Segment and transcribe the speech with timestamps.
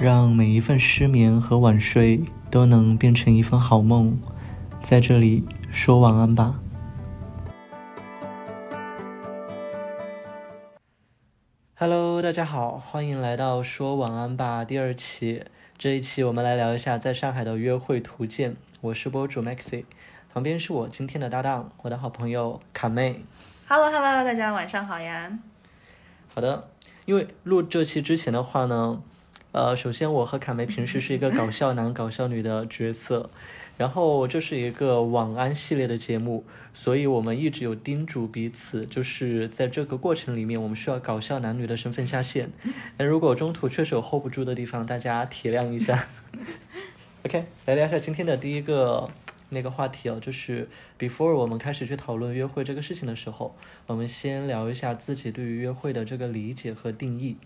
[0.00, 4.18] 让每一份失眠和晚睡都能变成一份好梦。
[4.80, 6.58] 在这里说晚安吧。
[11.74, 15.44] Hello，大家好，欢迎来到说晚安吧第二期。
[15.76, 18.56] 这一期我们来聊一下在上海的约会图鉴。
[18.80, 19.84] 我是博主 Maxi，
[20.32, 23.22] 旁边是我今天的搭档，我的好朋友卡妹。
[23.68, 25.38] Hello，Hello，大家晚上好呀。
[26.34, 26.70] 好的，
[27.04, 29.02] 因为录这期之前的话呢，
[29.52, 33.30] 呃，首先我和卡梅平时是一个搞笑男、搞笑女的角色，
[33.76, 42.50] 然后这是一个晚安系列的节目，所以我们一直有叮嘱彼此，就是在这个过程里面，我们需要搞笑男女的身份下线。
[42.96, 46.06] 那如果中途确实有 hold 不住的地方，大家体谅一下。
[47.26, 49.08] OK，来聊一下今天的第一个。
[49.52, 53.56] 那个话题哦，就是 before 我们开始去讨论约会这个事情的时候，
[53.88, 57.36] 我们先聊一下自己对于约会的这个理解和定义。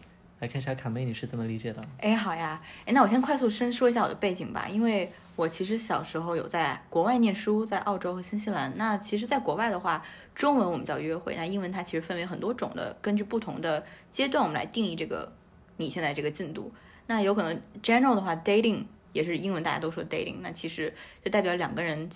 [0.41, 1.83] 来看一下卡妹你是怎么理解的？
[1.99, 8.73] 哎，好呀，哎，那我先快速先说一下我的背景吧，因为我其实小时候有在国外念书，在澳洲和新西兰。
[8.77, 15.33] 那其实，在国外的话，中文我们叫约会，那英文它其实分为很多种的，根据不同的阶段，我们来定义这个
[15.79, 16.73] 你现在这个进度。
[17.07, 18.85] 那有可能 general 的话，dating。
[19.13, 20.93] 也是英文，大家都说 dating，那其实
[21.25, 22.11] 就代表两个人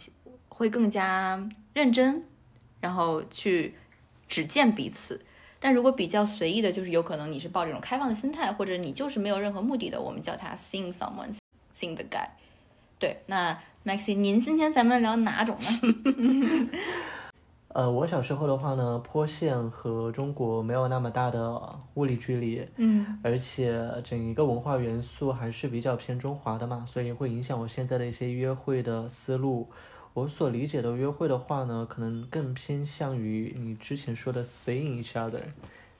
[0.48, 1.40] 会更加
[1.72, 2.24] 认真，
[2.80, 3.76] 然后去
[4.28, 5.24] 只见彼此。
[5.60, 12.28] 但如果比较随意的，就是有可能你是抱这种开放的心态，或者你就是没有任何目的的，我们叫它 seeing someone，seeing the guy。
[12.98, 16.70] 对，那 Maxi，您今天咱们聊哪种呢？
[17.74, 21.60] 呃，我小时候的话呢，坡县和中国没有那么大的
[21.94, 29.68] 物理距离，嗯，而且整一个文化元素还是比较偏中华的嘛，所以会影响我现在的一些约会的思路。
[30.14, 35.42] 我所理解的约会的话呢，可能更偏向于你之前说的 seeing each other，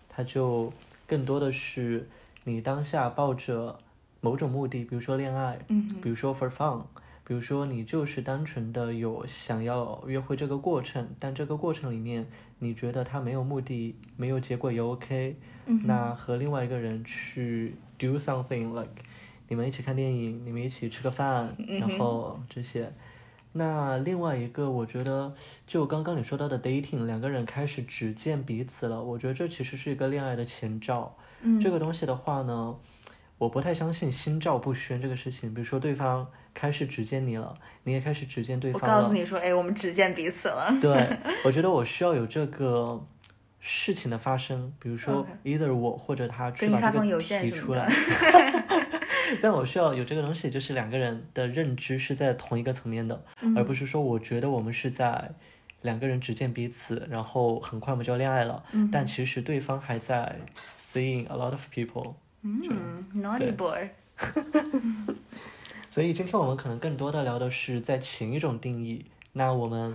[0.08, 0.72] 它就
[1.06, 2.08] 更多的是
[2.44, 3.78] 你当下抱着
[4.20, 6.82] 某种目的，比如说恋爱，嗯，比如说 for fun。
[7.24, 12.26] 比如说，你就是单纯的有想要约会这个过程，但这个过程里面
[12.58, 15.36] 你觉得他没有目的、没有结果也 OK。
[15.84, 18.88] 那和另外一个人去 do something like，
[19.46, 22.90] 你们一起看电影，你们一起吃个饭，然后这些。
[23.58, 25.34] 那另外一个，我觉得
[25.66, 31.14] 就刚刚你说到的 dating，两个人开始只见彼此了，我觉得这其实是一个恋爱的前兆。
[31.60, 32.74] 这个东西的话呢，
[33.36, 35.52] 我不太相信心照不宣这个事情。
[35.52, 36.26] 比如说对方。
[36.54, 37.54] 开始只见你了，
[37.84, 38.96] 你也开始只见对方了。
[38.96, 40.68] 我告诉你说，哎，我们只见彼此了。
[40.82, 43.00] 对， 我觉得我需要有这个
[43.60, 47.88] 事情的发生，比如说 either 我或者他去把这个提出来。
[49.42, 53.24] 但我需要有这个东西，就是两个人的认知是在同一个层面的，
[53.56, 55.30] 而不是说我觉得我们是在
[55.82, 60.40] 两个人只见彼此，然后很快我们就要恋爱了，但其实对方还在
[60.76, 62.14] seeing a lot of people。
[62.42, 63.88] 嗯，naughty boy。
[65.90, 69.06] 所以今天我们可能更多的聊的是在情一种定义。
[69.32, 69.94] 那我们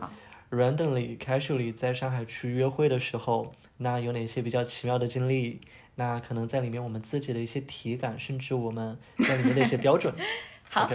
[0.53, 5.59] randomly casually 在上海去约会的时候，那有哪些比较奇妙的经历？
[5.95, 8.97] 那可能在里面我们自己的一些体感，甚至我们
[9.27, 10.13] 在里面的一些标准。
[10.69, 10.89] 好，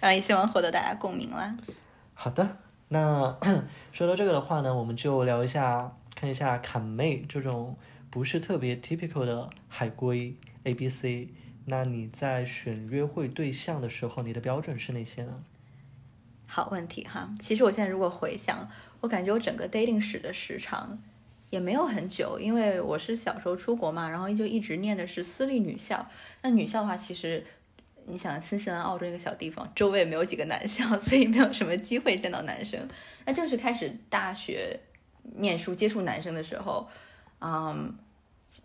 [0.00, 1.56] 然后也希望获得大家共鸣啦。
[2.14, 3.38] 好的，那
[3.92, 7.76] 说到这个的话呢，我们就聊一下，看一下坎妹这种
[8.10, 11.28] 不是特别 typical 的海归 A B C。
[11.64, 15.42] 那你在选约会对象的时候，你的标准是哪些呢？
[16.54, 18.68] 好问题哈，其实我现在如果回想，
[19.00, 21.02] 我感觉我整个 dating 史的时长
[21.48, 26.06] 也没有很久，因为我是小时候出国嘛，然后就一直念的是私立女校。
[26.42, 27.42] 那女校的话，其实
[28.04, 32.86] 你想新西兰、澳洲一个小地方，周围也没有几个男校， 所以没有什么机会见到男生。
[33.24, 34.78] 那正式开始大学
[35.36, 36.86] 念书、接触男生的时候，
[37.40, 37.96] 嗯。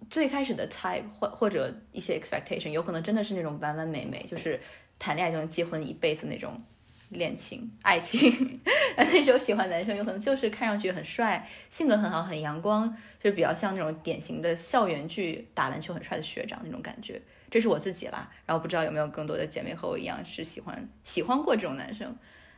[0.09, 4.59] 最开始的 type 或或者一些 expectation 有可能真的是那种完完美美，就是
[4.99, 6.61] 谈恋爱就能结婚一辈子那种
[7.09, 8.59] 恋情爱情。
[8.97, 17.21] 那时候喜欢男生有可能就是看上去很帅，性格很好，很阳光，就比较像那种典型的校园剧打篮球很帅的学长那种感觉。
[17.49, 22.13] 这是我自己啦，然后不知道有没有更多的姐妹和我一样是喜欢喜欢过这种男生。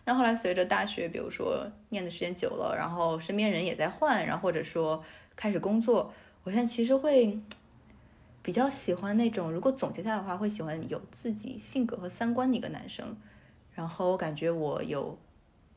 [0.06, 5.04] 那后来随着大学，比如说念的时间久了，然后身边人也在换，然后或者说
[5.36, 6.12] 开始工作。
[6.44, 7.38] 我现在其实会
[8.42, 13.16] 比较喜欢那种，如果总结下来的话，会喜欢有自己性格和三观的一个男生。
[13.80, 15.18] 然后我感觉我有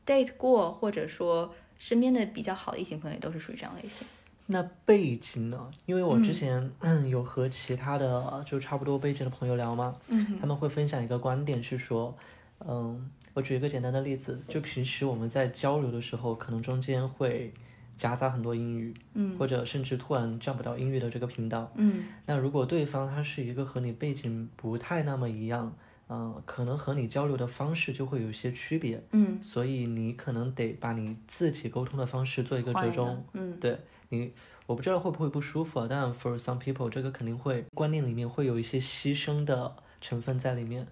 [0.05, 4.05] date 过，或者说身边的比较好的异性朋友也都是属于这样类型。
[4.47, 5.71] 那背景呢？
[5.85, 6.69] 因为我之前
[7.09, 9.95] 有和其他的就差不多背景的朋友聊嘛，
[10.41, 12.13] 他们会分享一个观点，是说，
[12.59, 17.53] 嗯，我举一个简单的例子，就平时我们在交流的时候，可能中间会。
[17.95, 21.71] 夹杂很多英语，嗯或者甚至突然 jump 到英语的这个频道。
[21.75, 25.71] 嗯那如果对方他是一个和你背景不太那么一样，
[26.09, 33.25] 嗯、可能和你交流的方式就会有一些区别，嗯，所以你可能得把你自己沟通的方式做一个折中。
[33.33, 33.79] 嗯对
[34.09, 34.31] 你，
[34.65, 40.85] 我不知道会不会不舒服啊，但 for some people 这个肯定会观念里面会有一些牺牲的成分在里面，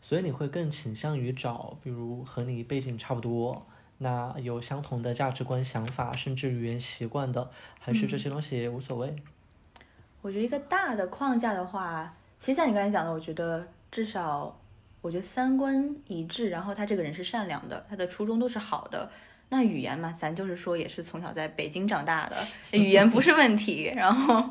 [0.00, 3.66] 所以你会更倾向于找，比如和你背景差不多。
[4.00, 7.50] 那有相同的价值观、想法，甚至语言习惯的，
[7.80, 9.16] 还是这些东西无所谓。
[10.22, 14.60] 我觉得一个大的框架的话，其实像你刚才讲的，我觉得至少，
[15.00, 19.10] 我觉得三观一致，然后他这个人是善良的，他的初衷都是好的。
[19.50, 22.36] 那语言嘛，咱就是说也是从小在北京长大的，
[22.72, 23.90] 语言不是问题。
[23.96, 24.44] 然后，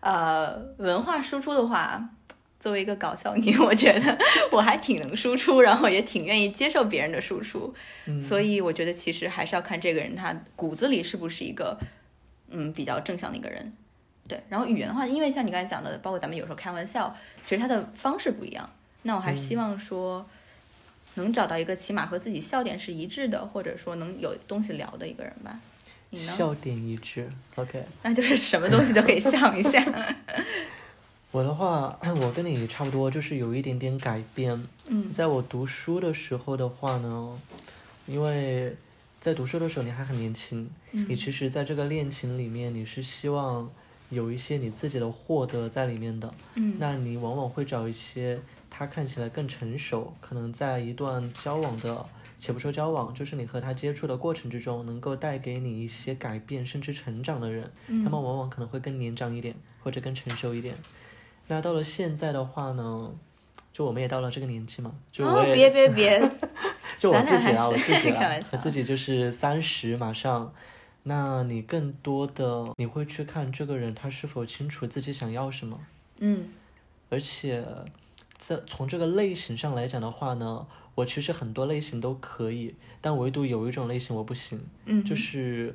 [0.00, 2.10] 呃，文化输出的话，
[2.58, 4.18] 作为一个搞笑女，我觉得
[4.50, 7.72] 我还挺能输出，然后也挺愿意接受别人的输出。
[8.06, 11.78] 嗯所以我觉得其实还是要看这个人他骨子里是不是一个
[12.48, 13.72] 嗯比较正向的一个人。
[14.26, 18.68] 对，然后语言的话，因为像你刚才讲的，包括咱们有时候开玩笑，其实他的方式不一样。
[19.02, 20.26] 那我还是希望说，
[21.14, 25.58] 能找到一个起码和自己笑点是一致的，或者说能有东西聊的一个人吧。
[26.10, 26.32] 你呢？
[26.32, 27.84] 笑点一致，OK。
[28.02, 29.82] 那就是什么东西都可以笑一下。
[31.32, 34.66] 我的话，我跟你差不多，就是有一点点改变。
[34.88, 37.40] 嗯在我读书的时候的话呢，
[38.06, 38.76] 因为
[39.20, 43.70] 在读书的时候你还很年轻，嗯你其实在这个恋情里面，你是希望
[44.10, 46.30] 有一些你自己的获得在里面的。
[46.54, 52.06] 嗯那你往往会找一些他看起来更成熟，可能在一段交往的，
[52.38, 60.74] 且不说交往，就是你和他接触的过程之中，能够带给你一些改变甚至成长的人，嗯他们往往可能会更年长一点，或者更成熟一点。
[61.48, 63.12] 那到了现在的话呢，
[63.72, 66.32] 就我们也到了这个年纪嘛，就我哦，也、别别别，
[66.96, 70.52] 就我自己啊，我自己啊开玩，笑我自己就是三十马上。
[71.02, 75.80] 那你更多的你会去看这个人他是否清楚自己想要什么，
[76.18, 76.48] 嗯
[77.08, 77.66] 而且
[78.36, 85.74] 在从这个类型上来讲的话呢，我其实很多类型都可以，但唯独有一种类型我不行，嗯，就是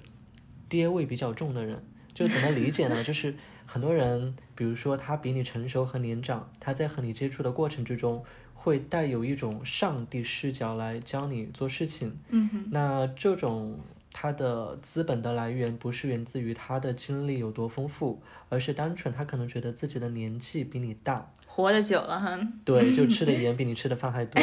[0.69, 1.83] 爹味比较重的人。
[2.13, 3.01] 就怎么理解呢？
[3.03, 3.35] 就是
[3.65, 8.23] 很多人，比如说他比你成熟和年长，他在和你接触的过程之中，
[8.53, 12.17] 会带有一种上帝视角来教你做事情。
[12.29, 13.77] 嗯哼那这种
[14.17, 22.39] 他的资本的来源不是源自于他的经历有多丰富，而是单纯他可能觉得自己的年纪比你大，活得久了哈。
[22.63, 24.41] 对，就吃的 盐比你吃的饭还多。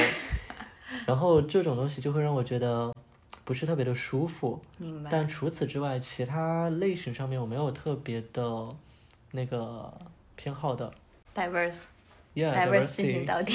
[1.06, 2.94] 然后这种东西就会让我觉得
[3.44, 4.60] 不是特别的舒服。
[4.76, 5.08] 明白。
[5.10, 8.68] 但除此之外，其他类型上面我没有特别的
[9.30, 9.90] 那个
[10.36, 10.92] 偏好的。
[11.34, 11.76] diverse
[12.34, 13.12] Yeah, diversity。
[13.12, 13.54] 行到底。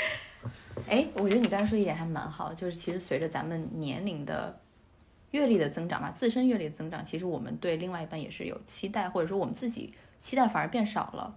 [0.88, 4.58] 哎，我觉得你刚才说一点还蛮好，就是其实随着咱们年龄的
[5.32, 11.36] 阅历的增长嘛，自身阅历的增长，其实我们对另外一半也是有期待，或者说我们自己期待反而变少了。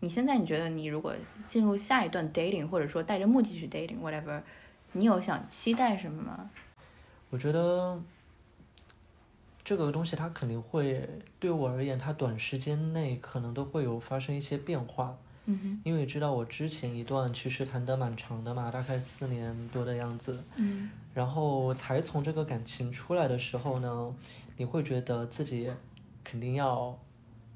[0.00, 4.42] 你现在你觉得你如果进入下一段 dating，或者说带着目的去 dating whatever，
[4.92, 6.50] 你有想期待什么吗？
[7.28, 8.02] 我觉得
[9.62, 15.16] 这个东西它肯定会对我而言，它短时间内可能都会有发生一些变化。
[15.62, 20.42] 嗯，因为知道我之前一段其实谈得蛮长的嘛，大概四年多的样子。
[20.56, 24.14] 嗯然后才从这个感情出来的时候呢，
[24.56, 25.68] 你会觉得自己
[26.22, 26.96] 肯定要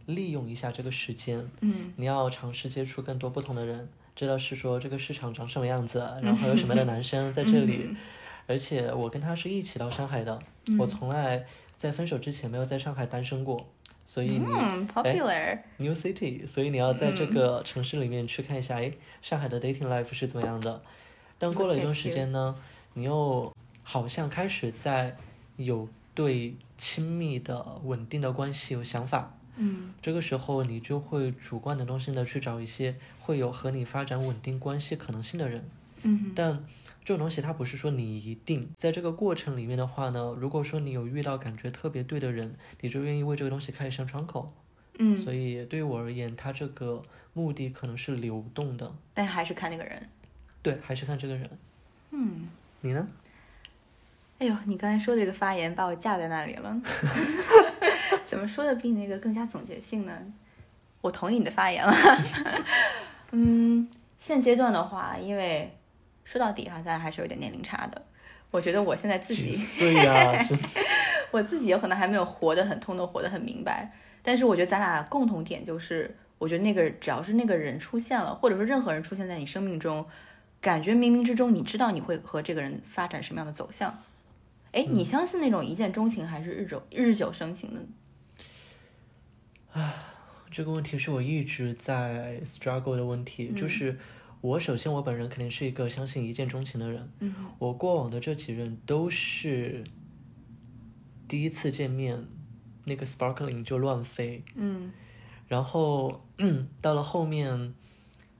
[0.06, 7.86] 利用一下这个时间，嗯你要尝试接触更多不同的人，知道是说这个市场长什么样子，然后有什么样的男生在这里。
[7.90, 7.96] 嗯
[8.46, 10.38] 而且我跟他是一起到上海的，
[10.78, 11.46] 我从来
[11.78, 13.66] 在分手之前没有在上海单身过，
[14.06, 18.92] 所以你、嗯，popular，New City，所以你要在这个城市里面去看一下，哎，
[19.22, 20.82] 上海的 dating life 是怎么样的。
[21.38, 22.54] 但过了一段时间呢，
[22.92, 25.16] 你又好像开始在
[25.56, 29.94] 有对亲密的、稳定的关系有想法，嗯。
[30.02, 35.68] 这个时候你就会主观能动性的去找一些会有和你发展稳定关系可能性的人。
[36.04, 36.64] 嗯但
[37.04, 44.54] 这种东西它不是说你一定在这个过程里面的话呢，如果说你有遇到感觉特别对的人，你就愿意为这个东西开一扇窗口。
[44.98, 50.08] 嗯，所以对于我而言，它这个目的可能是流动的，但还是看那个人。
[50.62, 51.50] 对，还是看这个人。
[52.12, 52.48] 嗯。
[52.80, 53.08] 你呢？
[54.38, 56.82] 哎呦，你刚才说的这个发言把我架在那里了，
[58.26, 60.12] 怎么说的比你那个更加总结性呢？
[61.00, 61.92] 我同意你的发言了。
[63.32, 65.72] 嗯，现阶段的话，因为
[66.24, 68.02] 说到底哈，咱俩还是有点年龄差的。
[68.50, 70.58] 我觉得我现在自几己，岁呀、真
[71.32, 73.92] 我自己有可能还没有活得很通透，活得很明白。
[74.22, 80.06] 但是我觉得咱俩共同点就是，我觉得那个只要是那个人出现了，或者说任何人出现在你生命中，
[80.60, 84.02] 感觉冥冥之中你知道你会和这个人发展什么样的走向，
[84.72, 89.80] 哎，你相信那种一见钟情还是日久日久生情的？
[89.80, 90.12] 啊
[90.50, 93.98] 这个问题是我一直在 struggle 的问题，就是
[94.44, 99.82] 我首先我本人肯定是一个相信一见钟情的人，嗯我过往的这几任都是
[101.26, 102.26] 第一次见面，
[102.84, 104.92] 那个 sparkling 就乱飞，嗯
[105.48, 106.26] 然后
[106.82, 107.72] 到了后面，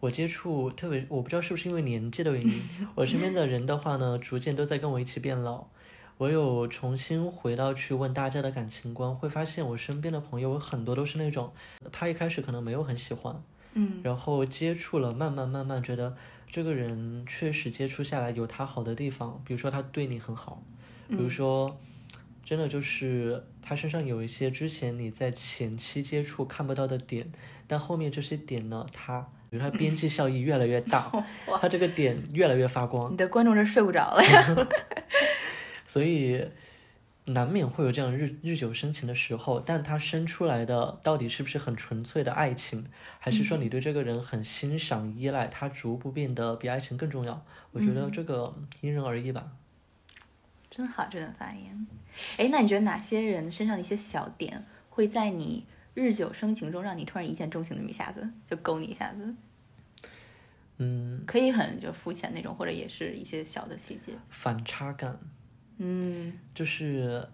[0.00, 2.62] 我接触特别，我不知道是不是因为年纪的原因，
[2.96, 5.68] 我身边的人的话呢，逐渐都在跟我一起变老。
[6.18, 11.50] 我有重新回到去问大家的感情观，会发现我身边的朋友有很多都是那种，
[11.90, 13.42] 他一开始可能没有很喜欢，
[13.75, 16.16] 嗯然后接触了，慢慢慢慢觉得
[16.49, 20.62] 这个人确实接触下来有他好的地方，比如说他对你很好，
[21.09, 21.78] 比如说
[22.45, 27.31] 真的就是他身上有一些之前你在前期接触看不到的点，
[27.66, 31.11] 但后面这些点呢，他比如他边际效益越来越大，
[31.49, 34.69] 哇它这个点越来越发光，你的观众这睡不着了呀。
[35.87, 36.45] 所以
[37.26, 42.87] 难免会有这样日日久生情的时候，但他生出来的到底是不是很纯粹的爱情，
[43.19, 47.45] 还是说你对这个人很欣赏、依赖，他逐步变得比爱情更重要？
[47.73, 49.52] 我觉得这个因人而异吧。
[50.71, 51.87] 真好，这段发言。
[52.37, 55.64] 哎，那你觉得哪些人身上的一些小点，会在你
[55.95, 59.35] 日久生情中让你突然一见钟情那么一下子，就勾你一下子？
[60.78, 64.12] 嗯，可以很就肤浅那种，或者也是一些小的细节。
[64.28, 65.19] 反差感
[65.78, 67.26] 嗯就是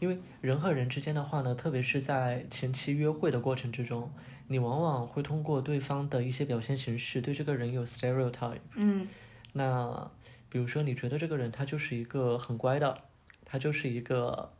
[0.00, 4.10] 因为人和人之间的话呢，特别是在前期约会的过程之中，
[4.48, 8.58] 你往往会通过对方的一些表现形式，对这个人有 stereotype。
[8.74, 9.06] 嗯
[9.52, 10.10] 那
[10.48, 12.98] 比如说，你觉得这个人他就是一个很乖的，
[13.44, 14.52] 他就是一个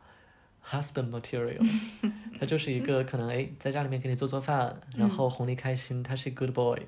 [0.64, 1.58] husband material，
[2.38, 6.80] 他就是一个可能哎在家里面给你做做饭，然后哄你开心，他是 good boy。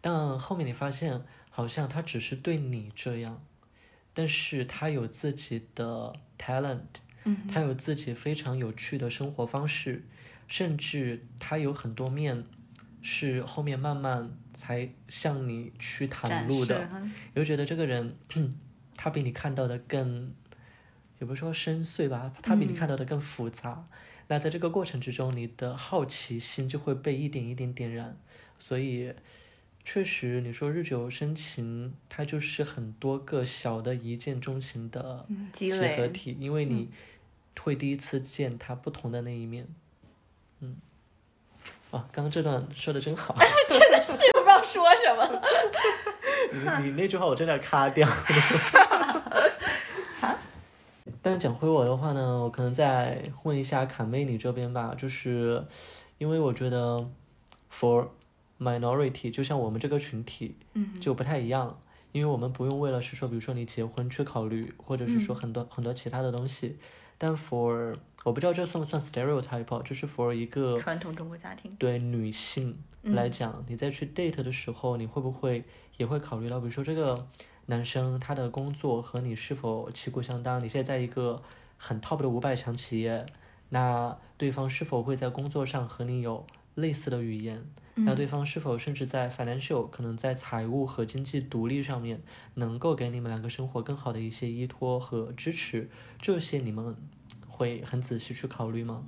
[0.00, 3.40] 但后面你发现，好像他只是对你这样，
[4.18, 6.80] 但是他有自己的 talent，
[7.24, 10.06] 嗯他有自己非常有趣的生活方式，
[10.48, 12.44] 甚至他有很多面
[13.02, 16.88] 是后面慢慢才向你去袒露的。
[17.34, 18.16] 你会觉得这个人，
[18.96, 20.32] 他比你看到的更，
[21.18, 23.86] 也不是说深邃吧，他比你看到的更复杂。
[24.28, 28.16] 那在这个过程之中，你的好奇心就会被一点一点点燃。
[28.58, 29.12] 所以，
[29.88, 36.08] 确实，你说日久生情，它就是很多个小的一见钟情的嗯积集合累。
[36.08, 36.90] 体，因为你
[37.60, 39.68] 会第一次见他不同的那一面。
[40.58, 40.76] 嗯，
[41.92, 43.36] 啊，刚刚这段说的真好，
[43.70, 45.40] 真的是不知道说什么。
[46.82, 48.08] 你你那句话我真的卡掉。
[51.22, 55.64] 但讲回我的话呢，我可能再问一下卡妹你这边吧，就是
[56.18, 57.08] 因为我觉得
[57.72, 58.08] for
[58.58, 61.78] minority 就像我们这个群体嗯就不太一样，
[62.12, 66.76] 因为我们不用为了是说，比如说你结婚去考虑，或者是说很多、很多其他的东西。
[67.18, 71.70] 但 for 我不知道这算不算 stereotype，啊就是 for 一个传统中国家庭。
[71.78, 75.64] 对女性来讲，你在去 date 的时候，你会不会
[75.96, 77.26] 也会考虑到，比如说这个
[77.66, 80.62] 男生他的工作和你是否旗鼓相当？
[80.62, 81.42] 你现在在一个
[81.78, 83.24] 很 top 的五百强企业，
[83.70, 87.64] 那对方是否会在工作上和你有类似的语言？
[87.98, 92.20] 那对方是否甚至在 financial 可能在财务和经济独立上面，
[92.54, 95.88] 能够给你们两个生活更好的一些依托和支持？
[96.20, 96.94] 这些你们
[97.48, 99.04] 会很仔细去考虑吗？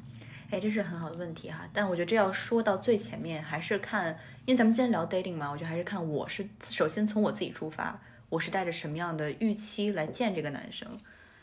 [0.50, 10.88] 哎，这是很好的问题哈，但我觉得这要说到最前面，还是看，因为咱们今天聊 dating 嘛，我觉得还是看我是首先从我自己出发，我是带着什么样的预期来见这个男生。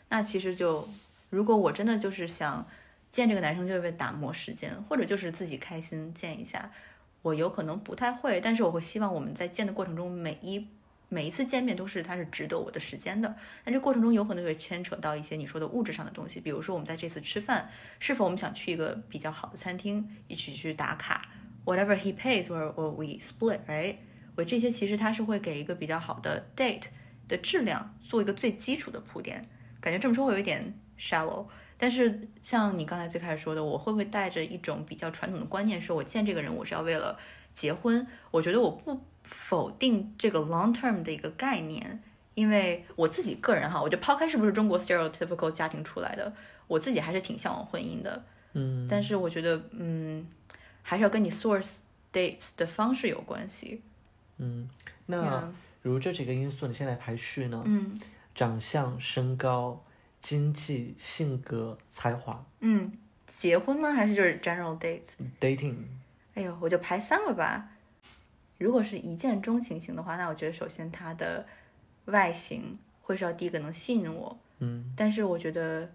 [0.08, 0.88] 那其实就，
[1.30, 2.66] 如果我真的就是想
[3.12, 6.68] 见这个男生，就是为打磨时间，或者就是自己开心见一下，
[7.26, 10.64] 我有可能不太会，但是我会希望我们在见的过程中，每一
[11.08, 13.34] 每一次见面都是它是值得我的时间的。
[13.64, 17.68] 但这过程中有可能会牵扯到一些你说的物质上的东西，比如说我们在这次吃饭，
[17.98, 21.28] 是否我们想去一个比较好的餐厅一起去打卡
[21.64, 23.96] ，whatever he pays or or we split，right？
[24.36, 26.84] 我这些其实它是会给一个比较好的 date
[27.26, 29.44] 的质量做一个最基础的铺垫。
[29.80, 31.44] 感觉这么说会有一点 shallow，
[31.78, 37.18] 但是像你刚才最开始说的，我会不会带着一种比较传统的观念，说我见这个人我是要为了
[37.54, 38.06] 结婚？
[38.30, 42.02] 我觉得我不否定这个 long term 的一个概念，
[42.34, 46.32] 因为我自己个人哈，我觉得抛开是不是中国 stereotypical 家庭出来的，
[46.66, 48.24] 我自己还是挺向往婚姻的。
[48.54, 50.26] 嗯，但是我觉得，嗯，
[50.82, 51.74] 还是要跟你 source
[52.12, 53.82] dates 的方式有关系。
[54.38, 54.68] 嗯，
[55.06, 55.52] 那
[55.82, 57.62] 如这几个因素，你现在排序呢？
[57.66, 57.94] 嗯
[58.34, 59.82] 长相、身高、
[60.20, 62.92] 经济、性格、才华、嗯，
[63.38, 63.92] 结婚吗？
[63.92, 65.76] 还是就是 general dates？dating。
[66.34, 67.68] 哎呦，我就排三个吧。
[68.58, 71.46] 如果是一见钟情型的话，那我觉得首先他的
[72.06, 75.90] 外形会是要第一个能吸引我，嗯但是我觉得，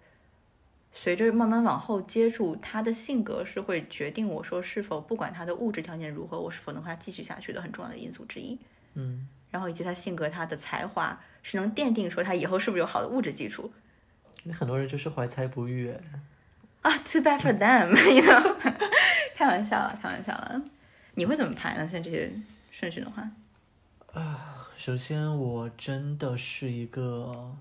[0.92, 8.58] 随着慢慢往后接触，他的性格是会决定我说是否不管他的物质条件如何，我是否能和他继续下去的很重要的因素之一。
[8.94, 13.72] 嗯，然后以及他性格、他的才华是能奠定说他以后是不是有好的物质基础
[14.44, 15.90] 那很多人就是怀才不遇，
[16.82, 16.98] 啊。
[17.04, 18.56] Too bad for them，you know
[19.36, 20.62] 开玩笑了，开玩笑了。
[21.14, 21.88] 你会怎么排呢？
[21.90, 22.32] 像这些
[22.70, 23.28] 顺序的话，
[24.12, 27.54] 啊首先，我真的是一个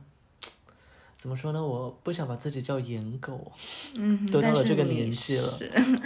[1.17, 1.61] 怎么说呢？
[1.63, 3.51] 我不想把自己叫颜狗，
[3.95, 5.71] 嗯，都到了这个年纪了是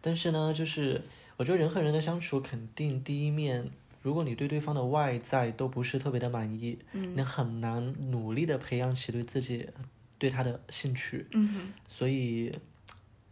[0.00, 1.00] 但是呢，就是
[1.36, 3.70] 我觉得人和人的相处，肯定第一面，
[4.02, 9.68] 如果你对对方的外在都不是特别的满意，嗯你很难努力的培养起对自己
[10.18, 11.26] 对他的兴趣。
[11.32, 12.52] 嗯哼所以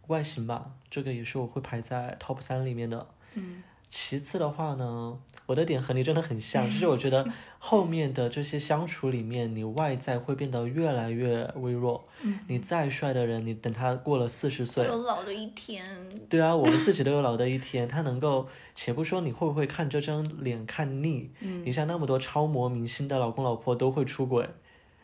[0.07, 3.07] 外形吧，这个也是我会排在 top 三里面的。
[3.35, 5.17] 嗯其次的话呢，
[5.47, 7.27] 我的点和你真的很像，就是我觉得
[7.57, 12.07] 后面的这些相处里面，你外在会变得越来越微弱。
[12.21, 15.83] 嗯，你再帅的人，你等他过了四十岁，有老的一天。
[16.29, 17.87] 对啊，我们自己都有老的一天。
[17.87, 24.47] 他能够，且不说你会不会看这张脸看腻，嗯你像那么多超模明星的老公老婆都会出轨，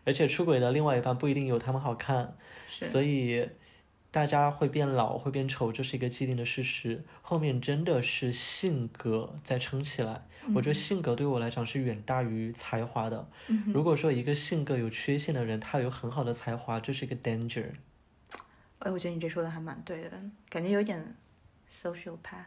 [0.03, 2.35] 而且出轨的另外一半不一定有他们好看，
[2.67, 3.49] 是所以
[4.15, 7.03] 大家会变老，会变丑，这是一个既定的事实。
[7.21, 13.27] 后面真的是性格在撑起来，我觉得性格对我来讲是远大于才华的。
[13.47, 17.71] 嗯如果说一个性格有缺陷的人，他有很好的才华，这是一个 danger。
[18.79, 20.11] 哎，我觉得你这说的还蛮对的，
[20.49, 21.13] 感觉有点
[21.69, 22.45] social path。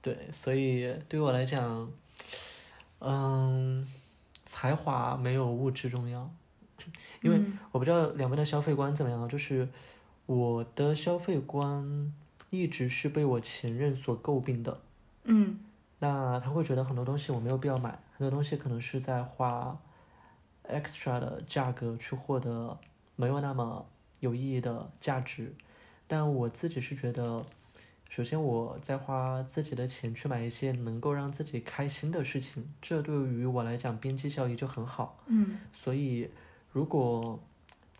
[0.00, 1.90] 对，所以对我来讲，
[3.00, 3.84] 嗯，
[4.44, 6.32] 才华没有物质重要，
[7.22, 9.68] 因为嗯我不知道两边的消费观怎么样，就是
[10.26, 12.12] 我的消费观
[12.50, 14.80] 一直是被我前任所诟病的。
[15.24, 15.58] 嗯
[15.98, 19.78] 那他会觉得很多东西我没有必要买，很多东西可能是在花
[20.68, 22.78] extra 的价格去获得
[23.16, 23.86] 没有那么
[24.20, 25.54] 有意义的价值，
[26.06, 27.46] 但我自己是觉得，
[28.10, 35.18] 首先我在花自己的钱去买一些能够让自己开心的事情，这对于我来讲边际效益就很好。
[35.26, 36.28] 嗯所以，
[36.72, 37.40] 如果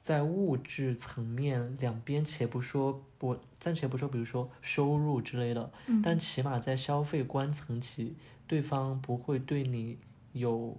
[0.06, 8.14] 在物质层面两边，且不说我暂且不说，比如说收入之类的，嗯但起码在消费观层级，
[8.46, 9.98] 对方不会对你
[10.32, 10.78] 有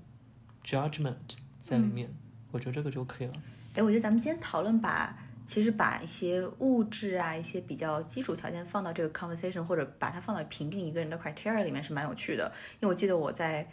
[0.64, 1.16] judgment
[1.60, 2.10] 在里面，
[2.54, 3.34] 我觉得这个就可以了。
[3.76, 12.50] 哎，我觉得咱们今天讨论把，其实把一些物质啊，一些比较基础条件放到这个 conversation，或者把它放到评定一个人的 criteria 里面是蛮有趣的。
[12.80, 13.70] 因为我记得我在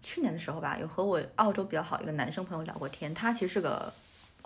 [0.00, 3.92] 去年的时候吧，有和我澳洲比较好一个男生朋友聊过天，他其实是个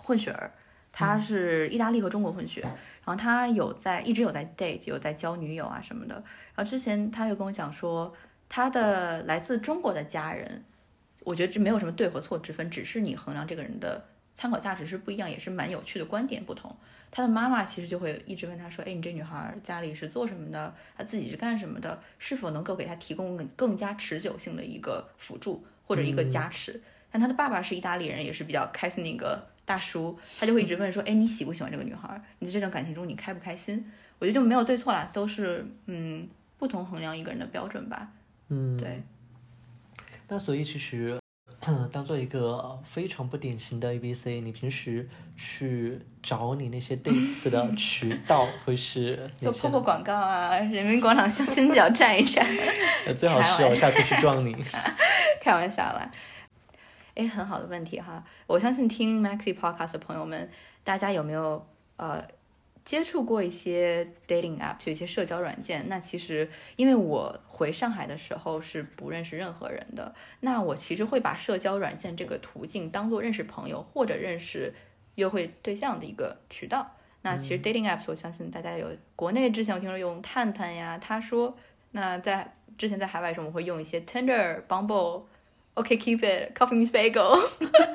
[0.07, 0.49] 混血儿，
[0.93, 6.15] 他是意大利和中国混血，然后他有在一直有在 date，有在交女友啊什么的。
[6.55, 8.13] 然后之前他又跟我讲说，
[8.47, 10.63] 他的来自中国的家人，
[11.25, 16.73] 我觉得这没有什么对和错之分，只是你衡量这个人的参考价值是不一样，也是蛮有趣的观点不同。
[17.11, 20.73] 他的妈妈其实就会一直问他说：“哎，你这女孩家里是做什么的？
[20.95, 21.99] 她自己是干什么的？
[22.17, 32.19] 是否能够给她提供更更加持久性的一个辅助或者一个加持？”但他的爸爸是意大利人，也是比较开心的一个大叔，他就会一直问说：“哎，你喜不喜欢这个女孩？
[32.39, 36.25] 你在这段感情中你开不开心？”我觉得就没有对错啦，都是嗯
[36.57, 38.07] 不同衡量一个人的标准吧。
[38.47, 39.03] 嗯，对，
[40.29, 41.19] 那所以其实，
[41.91, 49.29] 当做一个非常不典型的 A B C，你平时去找你那些 dates 的 渠道会是？
[49.39, 52.45] 就破破广告啊，人民广场相亲角站一站。
[53.05, 54.55] 呃最好是我下次去撞你。
[55.43, 56.09] 开玩笑啦。
[57.17, 58.23] 哎，很好的问题哈！
[58.45, 60.47] 我相信听 Maxi Podcast 的朋友们，
[60.83, 62.23] 大家有没有呃
[62.85, 65.89] 接触过一些 dating app，有一些社交软件？
[65.89, 74.71] 那其实因为我回上海的时候是不认识任何人的，那我其实会把社交软件这个途径当做认识朋友或者认识
[75.15, 76.95] 约会对象的一个渠道。
[77.23, 81.57] 那其实 dating apps，我相信大家有国内之前我听说用探探呀，他说，
[81.91, 85.23] 那在之前在海外的时候，我们会用一些 Tinder、Bumble、
[85.81, 87.39] OkCupid、Coffee Meets Bagel。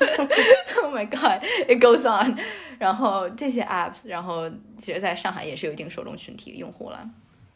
[0.82, 2.38] oh my god, it goes on。
[2.78, 4.48] 然后这些 apps，然后
[4.80, 7.10] 其实在上海也是有一定受众群体用户了。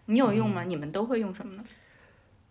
[0.06, 0.62] 你有用吗？
[0.64, 1.64] 你们都会用什么呢？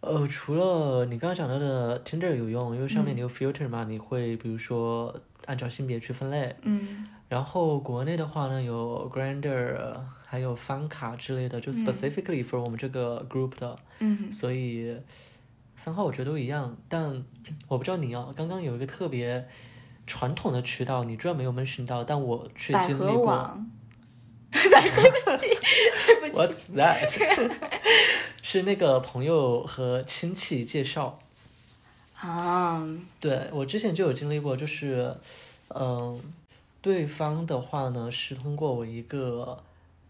[0.01, 6.55] 呃，除了你刚刚讲到的 Tinder 有用，因为上面你有 filter 嘛，你会比如说按照性别去分类。
[6.63, 9.75] 嗯然后国内的话呢，有 Grander，
[10.27, 14.95] 还有翻卡之类的，就 specifically for 我们这个 group 的，嗯所以
[15.75, 16.75] 三号我觉得都一样。
[16.87, 17.23] 但
[17.67, 19.47] 我不知道你要，刚刚有一个特别
[20.07, 23.25] 传统的渠道，你居然没有 mention 到，但我却经历过。
[23.25, 23.71] 网。
[24.55, 25.47] 对不起，
[26.07, 26.33] 对不起。
[26.33, 27.51] What's that？
[28.41, 31.19] 是那个朋友和亲戚介绍。
[32.17, 32.87] 啊，
[33.19, 35.13] 对我之前就有经历过，就是，
[35.67, 36.21] 嗯、
[36.81, 39.61] 对方的话呢是通过我一个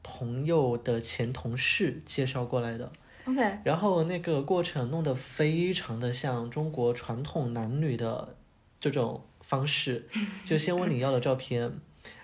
[0.03, 2.91] 朋友的前同事介绍过来的，
[3.25, 8.35] OK，然后那个过程弄得非常的像中国传统男女的
[8.79, 10.07] 这种方式，
[10.45, 11.71] 就先问你要了照片，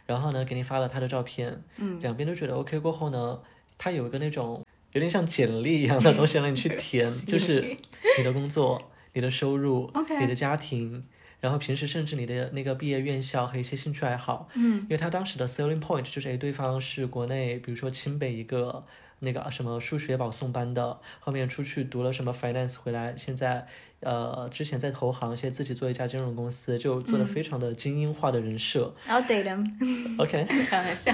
[0.05, 3.39] 然后呢给你发了他的照片，嗯，两边都觉得 OK 过后呢，
[3.77, 7.75] 他有一个那种有点像简历一样的东西让你去填， 就是
[8.17, 11.03] 你的工作、你的收入、OK 你的家庭，
[11.39, 14.81] 然后平时甚至你的那个毕业院校和一些兴趣爱好，嗯。
[14.81, 18.85] 因为他当时的 selling point 就是，哎，对方是国内，比如说清北一个
[19.21, 23.65] 那个什么数学保送班的，后面出去读了什么 finance 回来，现在
[24.01, 28.93] 呃之前在投行，现在自己做一家金融公司，就做的非常的精英化的人设。
[29.07, 31.13] ，I'll date him，OK，开玩笑。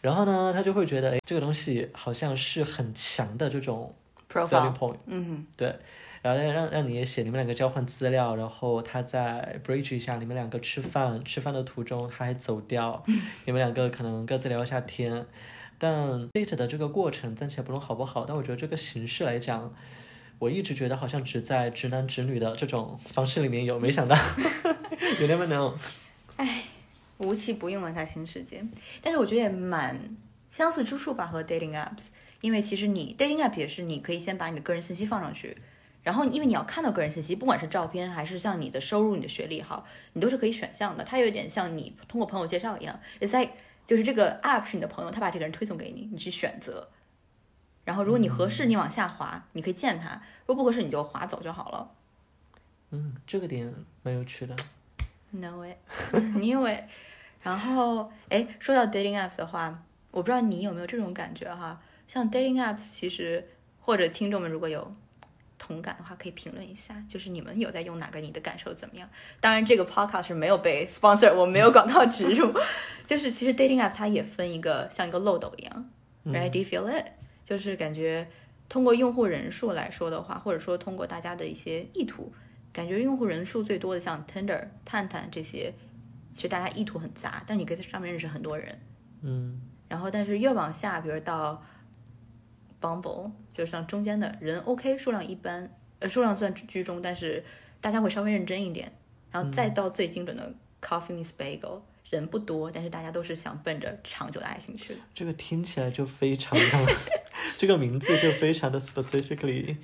[0.00, 3.94] 然后呢，他就会觉得，哎，这个东西好像是很强的这种
[4.28, 5.74] selling Profile，point，嗯对。
[6.22, 13.04] 然后让让让你也写你们两个交换资料，然后他再 bridge 一下你们两个吃饭，吃饭的途中他还走掉，
[13.44, 15.26] 你们两个可能各自聊一下天。
[15.82, 19.74] 但 date 的这个过程暂且不论好不好，但我觉得这个形式来讲，
[20.38, 24.14] 我一直觉得好像只在直男直女的这种方式里面有，没想到
[25.18, 25.74] you never know。
[27.18, 28.64] 无奇不用了它新世界，
[29.00, 30.16] 但是我觉得也蛮
[30.48, 35.56] 相似之处吧和 dating apps，因为其实你 dating app 也是你可以先把你的个人信息放上去，
[36.04, 41.02] 然后因为你要看到个人信息，不管是照片还是像你的收入、你的学历好，你都是可以选项的。
[41.02, 43.52] 它有点像你通过朋友介绍一样，it's like
[43.86, 46.88] 就是这个 app 是你的朋友，他把这个人推送给你，你去选择。
[47.84, 51.90] 然后如果你合适，你往下滑，你可以见他；如果不合适，你就划走就好了。
[52.90, 54.54] 嗯，这个点蛮有趣的。
[55.32, 55.76] No way,
[56.12, 56.84] knew it。
[57.42, 61.80] 然后，哎，说到 dating apps 的话，我不知道你有没有这种感觉哈？
[62.06, 63.48] 像 dating apps，其实
[63.80, 64.94] 或者听众们如果有
[65.64, 69.08] 同感的话，可以评论一下，就是你们有在用哪个，你的感受怎么样？
[69.40, 72.52] 当然，这个 podcast 是没有被 sponsor，我没有广告植入。
[73.06, 75.90] 就是其实 dating app 它也分一个像一个漏斗一样
[76.24, 76.50] ，right?
[76.50, 77.06] Do you feel it？
[77.46, 78.26] 就是感觉
[78.68, 82.32] 通过用户人数来说的话，或者说通过大家的一些意图，
[82.72, 85.72] 感觉用户人数最多的像 Tinder、探探这些，
[86.34, 88.80] 其实大家意图很杂，但你可以在上面认识很多人。
[89.22, 91.62] 嗯然后，但是越往下，比如到
[92.82, 97.42] Bumble，就像中间的人 OK 数量一般，呃，数量算居中，但是
[97.80, 98.92] 大家会稍微认真一点。
[99.30, 105.00] 然后再到最精准的 Coffee Miss Bagel，人不多，但是大家都是想奔着长久的爱情去的。
[105.14, 106.92] 这个听起来就非常的，
[107.56, 109.76] 这个名字就非常的 specifically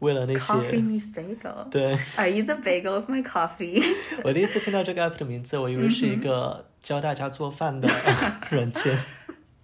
[0.00, 0.76] 为了那 Coffee 些。
[0.78, 1.68] Miss Bagel。
[1.68, 3.82] 对 Are you the bagel of my coffee？
[4.24, 7.86] 我第一次听到这个 app 的名字，我以为是一个教大家做饭的
[8.50, 8.98] 软件。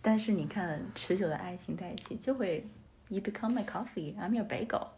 [0.03, 2.67] 但是你看，持久的爱情在一起就会
[3.11, 4.89] ，You become my coffee, I'm your bagel。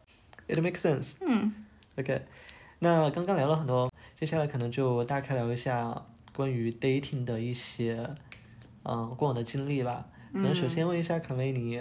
[0.46, 1.14] It makes sense。
[1.20, 1.52] 嗯
[1.96, 2.22] OK，
[2.78, 6.02] 那刚刚聊了很多，接下来可能就大概聊一下
[6.34, 8.08] 关于 dating 的一些，
[8.84, 10.06] 嗯，过往的经历吧。
[10.32, 11.80] 可能首先问一下卡梅，尼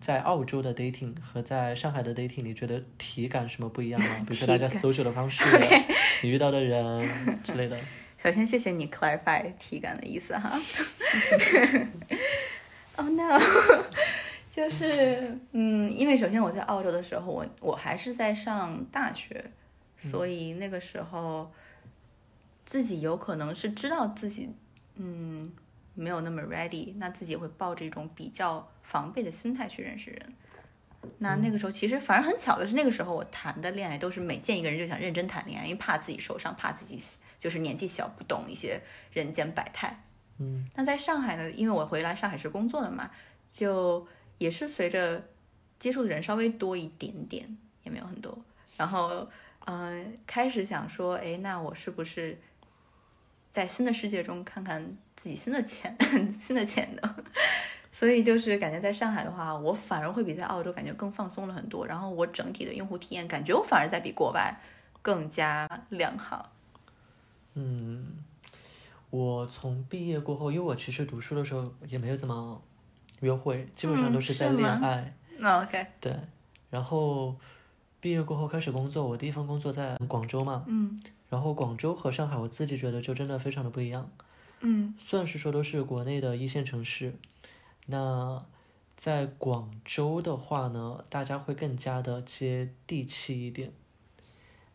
[0.00, 4.08] 在澳洲的 dating 和在上海的 dating，你觉得体感什么不一样吗？
[4.26, 5.44] 比如说大家 social 的方式
[6.22, 7.08] 你遇到的人
[7.44, 7.78] 之类的。
[8.22, 10.60] 首先谢谢你 clarify 体感的意思哈。
[12.96, 13.38] oh no，
[14.60, 19.50] 就是嗯，因为首先我在澳洲的时候，我我还是在上大学，
[19.96, 21.50] 所以那个时候
[22.66, 24.50] 自己有可能是知道自己
[24.96, 25.50] 嗯
[25.94, 30.34] 没有那么 ready，那自己会抱着一种比较防备的心态去认识人。
[31.16, 37.02] 那那个时候其实反而很巧的是，那个时候我谈的恋爱都是每见一个人就想认真谈恋爱，因为怕自己受伤，怕自己
[37.38, 38.78] 就是年纪小不懂一些
[39.10, 40.04] 人间百态。
[40.36, 43.10] 嗯，那在上海呢，因为我回来上海是工作的嘛，
[43.50, 44.06] 就
[44.40, 45.22] 也是随着
[45.78, 48.36] 接触的人稍微多一点点，也没有很多。
[48.78, 49.28] 然后，
[49.66, 52.38] 嗯、开始想说，哎，那我是不是
[53.50, 55.94] 在新的世界中看看自己新的潜
[56.40, 57.14] 新的潜能？
[57.92, 61.86] 所以就是感觉在上海的话，我反而会比在澳洲感觉更放松了很多。
[61.86, 64.50] 然后我整体的用户体验感觉我反而在比国外
[65.02, 66.50] 更加良好。
[67.52, 68.24] 嗯，
[69.10, 72.62] 我从毕业过后，因为我其实读书的时候也没有怎么
[73.20, 75.14] 约会，基本上嗯都是在恋爱。
[75.38, 76.14] 那 OK，对，
[76.68, 77.34] 然后
[78.00, 80.98] 毕业过后开始工作，我第一份工作在广州嘛，嗯。
[81.28, 84.10] 然后广州和上海，我自己觉得就真的非常的不一样。
[84.60, 84.94] 嗯。
[84.98, 87.14] 算是说都是国内的一线城市，
[87.86, 88.44] 那
[88.96, 93.72] 在广州的话呢，大家会更加的接地气一点。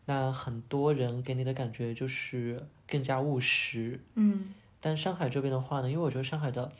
[0.06, 4.54] 那很多人给你的感觉就是更加务实，嗯。
[4.80, 6.72] 但上海这边的话呢，因为我觉得上海的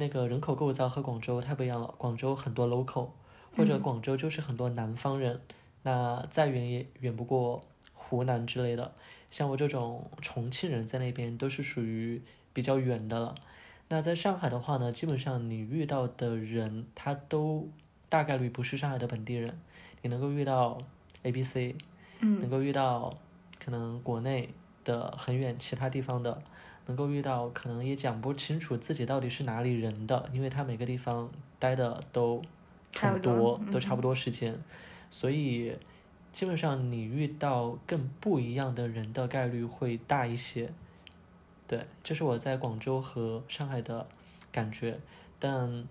[0.00, 1.92] 那个人口构造和广州太不一样了。
[1.98, 3.08] 广州很多 local，
[3.56, 5.40] 或者广州就是很多南方人，
[5.82, 7.60] 那再远也远不过
[7.92, 8.92] 湖南之类的。
[9.28, 13.34] 像我这种重庆人在那边都是属于比较远的了。
[13.88, 17.68] 那在上海的话呢，基本上你遇到的人，他都
[18.08, 19.60] 大概率不是上海的本地人。
[20.02, 20.78] 你能够遇到
[21.24, 21.74] A、B、C，
[22.20, 23.12] 嗯能够遇到
[23.58, 26.40] 可能国内的很远其他地方的，
[26.88, 32.42] 能够遇到可能也讲不清楚自己到底是哪里人的，因为他每个地方待的都
[32.96, 34.58] 很多都差不多时间，
[35.10, 35.76] 所以
[36.32, 40.72] 基本上你遇到更不一样的人的概率会大一些。
[41.66, 44.06] 对，这是我在广州和上海的
[44.50, 44.98] 感觉，
[45.38, 45.86] 但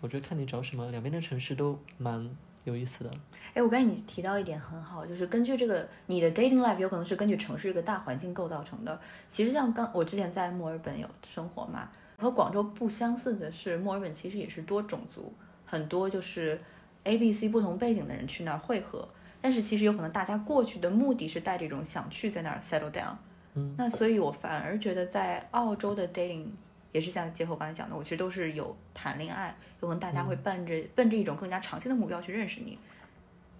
[0.00, 2.30] 我觉得看你找什么，两边的城市都蛮
[2.64, 3.10] 有意思的。
[3.54, 8.98] 哎，我刚才你提到一点很好，就是根据这个你的 dating life 有可能是根据城市这个大环境构造成的。
[9.28, 15.32] 其实像刚我之前在墨尔本有生活嘛，和广州不相似的是，墨尔本其实也是多种族，
[15.66, 16.60] 很多就是
[17.04, 19.08] A、B、C 不同背景的人去那儿汇合。
[19.40, 23.14] 但是其实有可能大家过去的目的是带着一种想去在那儿 settle down。
[23.54, 26.46] 嗯，那所以我反而觉得在澳洲的 dating
[26.92, 32.78] 也是像结合我刚才讲的，我其实都是有谈恋爱，有可能大家会奔着、奔着一种更加长期的目标去认识你。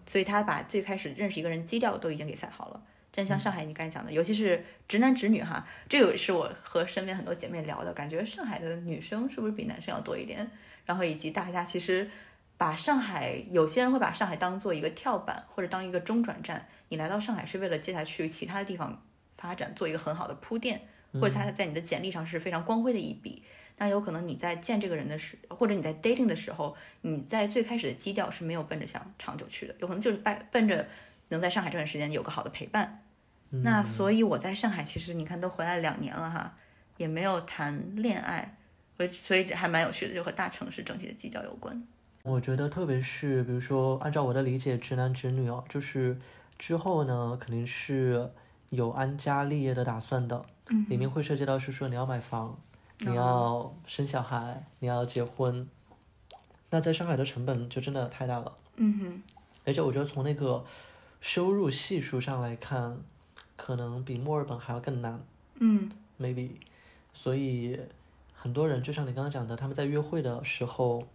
[0.07, 2.83] 所以他把最开始认识一个人基调都已经给塞好了。
[3.15, 10.51] 但像上海你刚才讲的，尤其是直男直女哈，这个是我和身边很多姐妹聊的，感觉上海的女生是不是比男生要多一点？
[10.87, 12.11] 然后以及大家其实
[12.57, 19.03] 把上海，有些人会把上海当做一个跳板或者当一个中转站，你来到上海是为了接下去其他的地方
[19.37, 20.81] 发展做一个很好的铺垫，
[21.15, 23.43] 或者他在你的简历上是非常光辉的一笔。
[23.79, 30.87] 那有可能你在见这个人的时，或者你在 dating 的时候，你在最开始的基调是没有奔着想长久去的，有可能就是奔奔着
[31.29, 33.03] 能在上海这段时间有个好的陪伴。
[33.51, 36.55] 那所以我在上海，其实你看都回来两年了哈，
[36.97, 38.57] 也没有谈恋爱，
[38.97, 41.87] 所以所以还蛮有趣的，就和大城市整体的基调有关。
[42.23, 46.17] 我觉得，特别是比如说，按照我的理解，直男直女哦，就是
[46.59, 48.31] 之后呢，肯定是
[48.73, 52.59] 有安家立业的打算的，嗯里面会涉及到是说你要买房，
[53.01, 55.69] 你要生小孩，你要结婚，
[56.71, 59.23] 那在上海的成本就真的太大了，嗯哼，
[59.67, 60.65] 而且我觉得从那个
[61.21, 62.99] 收入系数上来看，
[63.57, 65.23] 可能比墨尔本还要更难
[65.57, 66.53] 嗯，maybe，
[67.13, 67.79] 所以
[68.35, 71.07] 很多人就像你刚刚讲的，他们在约会的时候，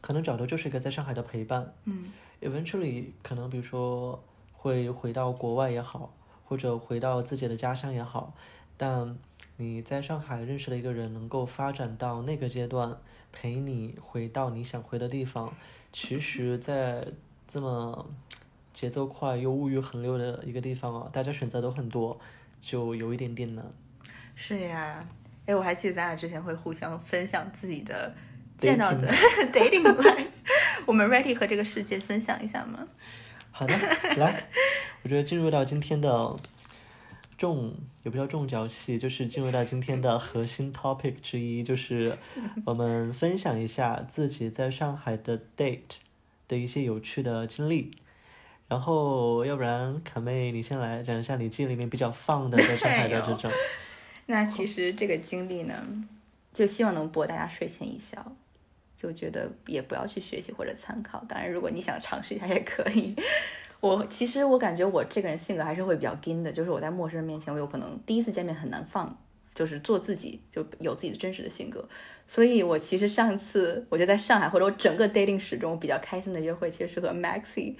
[0.00, 1.74] 可能找的就是一个在上海的陪伴。
[1.84, 2.10] 嗯。
[2.40, 6.14] Eventually 可能比如说会回到国外也好，
[6.48, 8.32] 或者回到自己的家乡也好，
[8.78, 9.18] 但
[9.58, 12.96] 你在上海认识了一个人，能够发展到那个阶段，
[13.30, 15.54] 陪你回到你想回的地方，
[15.92, 17.06] 其实，在
[17.46, 18.08] 这么
[18.72, 22.18] 节奏快又物欲横流的一个地方啊，大家选择都很多，
[22.62, 23.64] 就有一点点难。
[24.34, 25.06] 是呀。
[25.44, 28.14] 哎，我还记得咱俩之前会互相分享自己的
[28.58, 29.06] 见到的
[29.52, 30.26] dating life，
[30.84, 32.86] 我们 ready 和这个世界分享一下吗？
[33.50, 33.74] 好的，
[34.18, 34.46] 来，
[35.02, 36.36] 我觉得进入到今天的
[37.36, 42.16] 重也不叫重脚戏，就是进入到今天的核心 topic 之一，就是
[42.66, 45.98] 我们分享一下自己在上海的 date
[46.48, 47.92] 的一些有趣的经历。
[48.66, 53.50] 然后，要不然卡妹你先来讲一下你记忆里面比较放的在上海的这种。
[54.26, 55.74] 那其实这个经历呢，
[56.52, 58.36] 就希望能博大家睡前一笑，
[58.94, 61.24] 就觉得也不要去学习或者参考。
[61.26, 63.16] 当然，如果你想尝试一下也可以。
[63.80, 69.16] 我其实我感觉我这个人性格还是会比较硬的，就是我在陌生人面前，我有可能第一次见面很难放，
[69.54, 71.88] 就是做自己，就有自己的真实的性格。
[72.26, 77.74] 所以我其实上次我觉得在上海或者我整个 dating 史中比较开心的约会，其实是和 Maxi，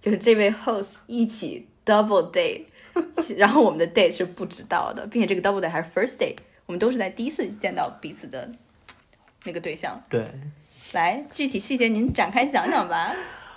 [0.00, 2.64] 就是这位 host 一起 double date。
[3.38, 6.36] 然后我们的 date 是不知道的，并且这个 double date 还是 first date，
[6.66, 8.50] 我们都是在第一次见到彼此的
[9.44, 10.02] 那个对象。
[10.10, 10.26] 对，
[10.92, 13.14] 来，具体细节您展开讲讲吧。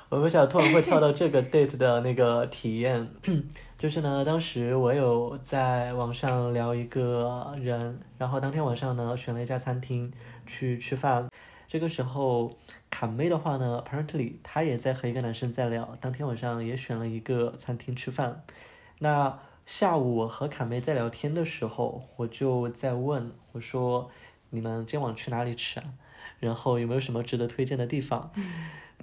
[0.10, 3.10] 我没想到突然会跳到这个 date 的那个体验，
[3.76, 10.13] 就是呢，当时我有在网上聊一个人，然后当天晚上呢选了一家餐厅
[10.46, 11.28] 去吃饭。
[11.68, 12.56] 这个时候，
[12.91, 18.44] 卡妹的话呢，apparently 她也在和一个男生在聊，当天晚上也选了一个餐厅吃饭。
[19.00, 24.12] 那下午我和卡妹在聊天的时候，我就在问我说
[24.52, 25.86] ：“你们今晚去哪里吃啊？
[26.39, 28.32] 然后有没有什么值得推荐的地方？”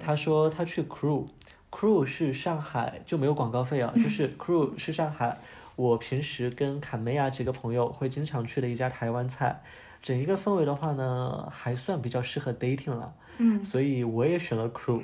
[0.00, 5.38] 他说他去 Crew，Crew 是上海就没有广告费啊， 就是 Crew 是上海，
[5.76, 9.62] 我平时跟卡梅亚几个朋友会经常去的一家台湾菜，
[10.00, 15.02] 整一个氛围的话呢，还算比较适合 dating 了，嗯，所以我也选了 Crew。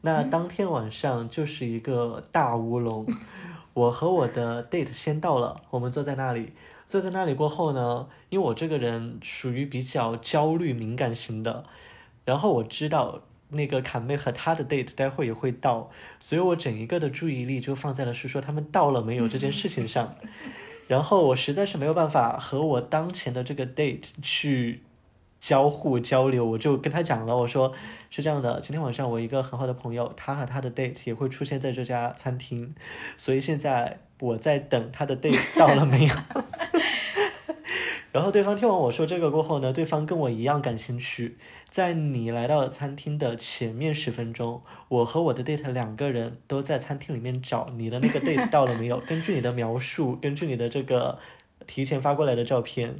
[0.00, 3.06] 那当天晚上就是一个大乌龙，
[3.74, 6.52] 我和我的 date 先到了，我们坐在那里，
[6.84, 11.64] 坐在那里过后呢，因为我这个人属于比较焦虑敏感型的，
[12.24, 13.20] 然后我知道。
[13.50, 20.16] 那个卡妹和她的 date 待会也会到，所以我整一个的注意力就放在了是说他们到了没有这件事情上。
[20.88, 24.82] 然后我实在是没有办法和我当前的这个 date 去
[25.40, 27.72] 交互交流，我就跟他讲了，我说
[28.08, 32.72] 是这样的，今天晚上我一个很好的朋友，他和他的 date 也会出现在这家餐厅，
[33.16, 36.14] 所以现在我在等他的 date 到了没有。
[38.16, 41.36] 然后对方听完我说这个过后呢，对方跟我一样感兴趣。
[41.68, 48.98] 在你来到餐厅的前面十分钟，我和我的 date 两个人都在餐厅里面找你的那个 date 到了没有。
[49.00, 51.18] 根据你的描述，根据你的这个
[51.66, 52.96] 提前发过来的照片，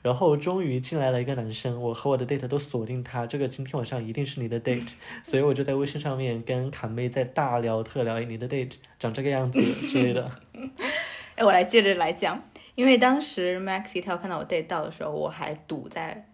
[0.00, 4.94] 然后终于进来了一个男生，我和我的 date 都锁定他，这个今天晚上一定是你的 date。
[5.22, 10.30] 所以我就在微信上面跟卡妹在大聊特聊，你的 date 长这个样子之类的。
[11.36, 12.42] 哎，我来接着来讲。
[12.74, 16.26] 因为当时 Maxi 他要看到我 date 到的时候，我还堵在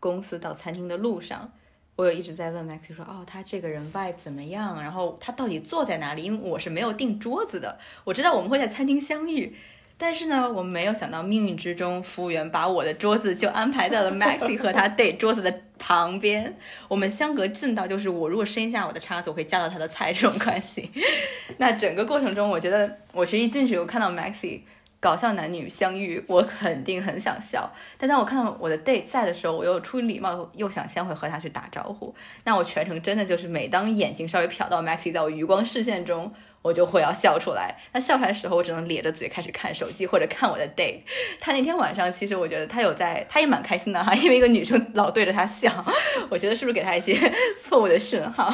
[0.00, 1.52] 公司到餐厅的路上，
[1.96, 4.82] 我有一直在问 Maxi 说，哦，他这个人 vibe 怎么样？
[4.82, 6.24] 然后他到底坐在哪里？
[6.24, 9.56] 因为我是没有订桌子的，我知道我们会在餐厅相遇，
[9.96, 16.56] 但是呢，我没有想到命运之中，服务员把我的桌子就安排在了 Maxi 和他 date 桌子的旁边，
[16.88, 20.90] 我们相隔近到就是我如果伸一下我的叉子，我可以夹到他的菜这种关系。
[21.58, 24.62] 那整个过程中，我觉得我其实一进去，我看到 Maxi。
[25.04, 27.70] 搞笑男女相遇，我肯定很想笑。
[27.98, 32.14] 但当我看到我的 date 在的时候，我又出于礼貌，又想先会和他去打招呼。
[32.44, 37.76] 那我全程真的就是，每当眼睛稍微瞟到 Maxi 在我余光视线中，我就会要笑出来。
[37.92, 41.00] 那笑出来的时候，我只能咧着嘴开始看手机或者看我的 date。
[41.38, 45.70] 他那天晚上，其实我觉得他有在，他也蛮开心的哈，因为一个女生老对着他笑，
[46.30, 47.14] 我觉得是不是给他一些
[47.58, 48.50] 错误的讯号？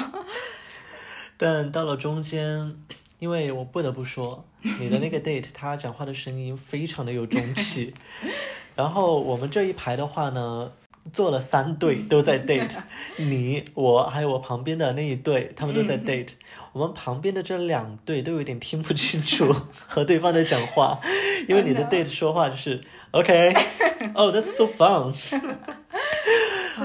[1.36, 2.76] 但到了中间。
[3.20, 7.94] 因为我不得不说，你的那个 date，他讲话的声音非常的有中气。
[8.76, 10.72] 然后我们这一排的话呢，
[11.12, 12.76] 坐了三对都在 date，
[13.16, 16.30] 你我还有我旁边的那一对，他们都在 date。
[16.72, 19.52] 我们旁边的这两对都有点听不清楚
[19.88, 21.00] 和对方在讲话，
[21.48, 25.12] 因为你的 date 说话就是 OK，Oh that's so fun。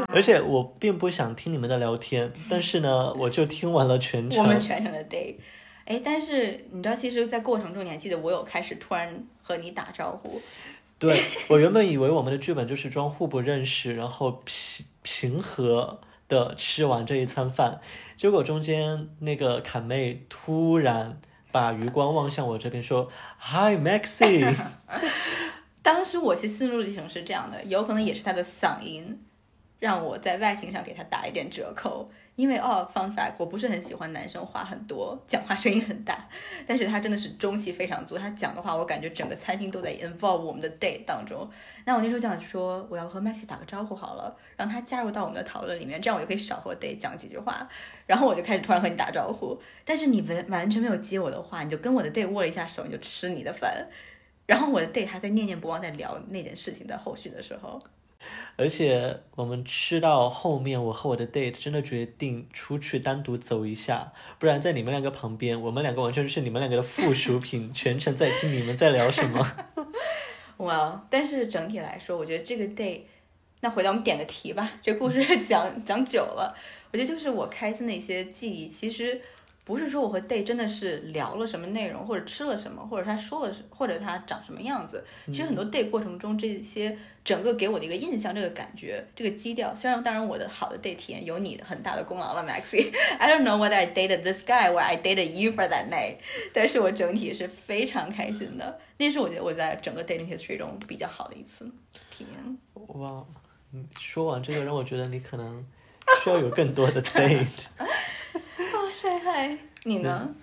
[0.08, 4.44] 而且我并不想听你们的聊天，但是呢，我就听完了全程。
[4.44, 5.36] 我们全程的 date。
[5.86, 10.42] 哎，但是你知道，其实，在过程中，你还记得我有开始突然和你打招呼。
[10.98, 17.80] 对我原本以为我们的剧本就是装互不认识，然后平平和的吃完这一餐饭，
[18.16, 21.20] 结果中间那个侃妹突然
[21.52, 24.56] 把余光望向我这边说：“Hi Maxi。
[25.84, 29.22] ”当时我其实思路历程是这样的，有可能也是他的嗓音
[29.78, 32.10] 让我在外形上给他打一点折扣。
[32.36, 36.28] 因为哦，fun fact，我不是很喜欢男生话很多，讲话声音很大，
[36.68, 38.18] 但是他真的是中气非常足。
[38.18, 41.50] 他讲的话，我感觉整个餐厅都在 involve 我们的 date 当中。
[41.86, 47.70] 那我那时候想说，我要和 Max 打个招呼好了，让他加入到我们的讨论里面，这样我就可以少和 date 讲几句话。
[48.06, 53.88] 然后我就开始突然和你打招呼，但是你完完全没有接我的话，你就跟我的 date 握了一下手，你就吃你的饭。
[54.46, 57.82] 然后我的 date 还在念念不忘在聊那件事情的后续的时候。
[58.58, 69.46] 而且我们吃到后面，我和我的 date 真的决定出去单独走一下，不然在你们两个旁边，我们两个完全就是你们两个的附属品， 全程在听你们在聊什么。
[70.58, 71.06] 哇！
[71.10, 73.02] 但是整体来说，我觉得这个 date，
[73.60, 76.56] 那回来我们点个题吧，这故事 讲讲久了，
[76.92, 79.22] 我觉得就是我开心的一些记忆，其实。
[79.66, 85.04] 不是说我和 Day 真的是聊了什么内容，或者吃了什么，或者他说了什，或者他长什么样子。
[85.26, 89.74] 其实很多 Day 过程中，这些整个给我的一个印象，这个感觉，这个基调。
[89.74, 92.94] 虽然当然我的好的 Day 体验有你很大的功劳了，Maxi。
[93.18, 96.18] I don't know whether I dated this guy or I dated you for that night。
[96.54, 98.80] 但是我整体是非常开心的。
[98.98, 101.68] 那是我觉得我在整个 dating history 中比较好的一次
[102.12, 102.58] 体验。
[103.00, 103.26] 哇，
[104.00, 105.66] 说完这个让我觉得你可能
[106.24, 107.66] 需要有更多的 date。
[108.94, 110.34] 晒嗨，你呢？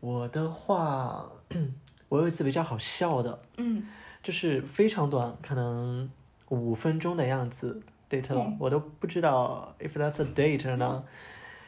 [0.00, 1.28] 我的话，
[2.08, 3.88] 我有一次比较好笑的，嗯，
[4.22, 6.08] 就是非常短，可能
[6.48, 11.04] 五分钟的样子，date 了，我都不知道 if that's a date 呢。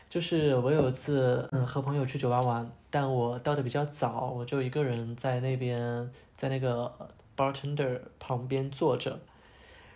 [0.09, 6.93] 就是我有一次，嗯，和朋友去酒吧玩，但我到的比较早，我就一个人在那边，在那个
[7.37, 9.19] bartender 旁边坐着，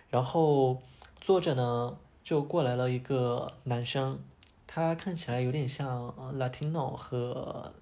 [0.09, 0.81] 然后
[1.21, 4.19] 坐着呢，就过来了一个男生。
[4.71, 7.73] 他看起来有点像 Latino 和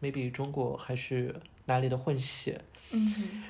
[0.00, 2.58] maybe 中国还是哪里的混血，
[2.90, 3.44] 嗯，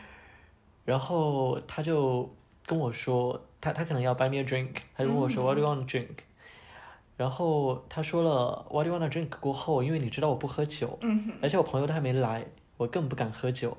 [0.85, 2.29] 然后他就
[2.67, 6.25] 跟我说，他他可能要 buy me a drink，他就跟我说 What do you want to drink？
[7.17, 12.45] 然后他说了 What do you want to drink 过后，因为你知道我不喝酒，嗯，而且我朋友都还没来，
[12.79, 13.77] 我更不敢喝酒。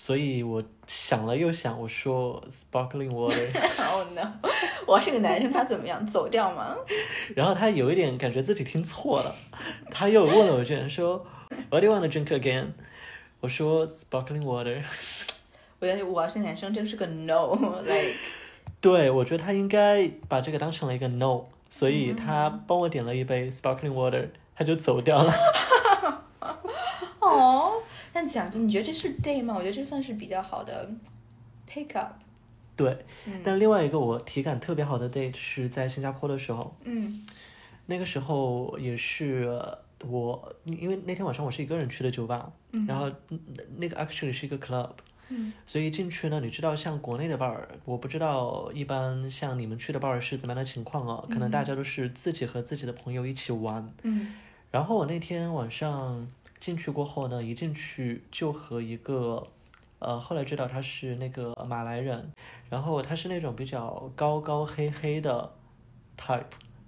[0.00, 3.36] 所以我想了又想，我说 sparkling water。
[3.92, 4.32] Oh no！
[4.86, 6.04] 我是个男生，他怎么样？
[6.06, 6.74] 走掉吗？
[7.36, 9.34] 然后他有一点感觉自己听错了，
[9.90, 11.26] 他又问了我一句，说
[11.68, 12.68] What do you want to drink again？
[13.40, 14.82] 我说 sparkling water。
[15.80, 18.14] 我觉得我要是男生，这个是个 no，like
[18.80, 25.30] 对，我觉得他应该把这个当成了一个 no，所以他帮我点了一杯 sparkling water，他就走掉了。
[27.20, 27.74] 哦，
[28.12, 29.54] 但讲真，你觉得这是 date 吗？
[29.54, 30.90] 我觉得这算是比较好的
[31.68, 32.12] pick up。
[32.76, 33.04] 对，
[33.44, 37.14] 但另外一个我体感特别好的 date 是在新加坡的时候，嗯
[37.86, 39.60] 那个时候也是
[40.06, 42.50] 我，因为那天晚上我是一个人去的酒吧，
[42.88, 43.38] 然后那
[43.76, 44.90] 那个 actually 是一个 club，
[45.28, 51.24] 嗯所以进去呢，你知道像国内的 bar，我不知道一般像你们去的 bar 是怎么样的情况啊？
[51.28, 54.34] 可能大家都是自己和自己的朋友一起玩，嗯
[54.70, 56.26] 然后我那天晚上
[56.60, 59.48] 进去过后呢，一进去就和一个，
[59.98, 62.30] 呃，后来知道他是那个马来人，
[62.68, 65.52] 然后他是那种比较高高黑黑的
[66.18, 66.44] type，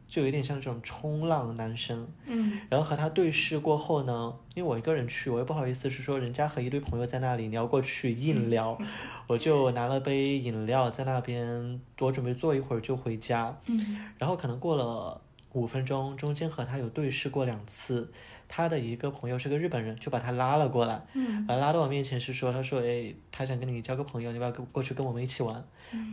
[0.06, 2.06] 就有点像这种冲浪男生。
[2.26, 8.78] 嗯然后和他对视过后呢，因为我一个人去，我又不好意思是说人家和一堆朋友在那里，你要过去硬聊，
[9.26, 13.58] 我就拿了杯饮料在那边，我准备坐一会儿就回家。
[13.66, 15.20] 嗯然后可能过了
[15.52, 18.10] 五分钟，中间和他有对视过两次，
[18.55, 25.64] 他的一个朋友是个日本人，就把他拉了过来，嗯把他拉到我面前是说，他说，哎，他想跟你交个朋友，你要不要过过去跟我们一起玩？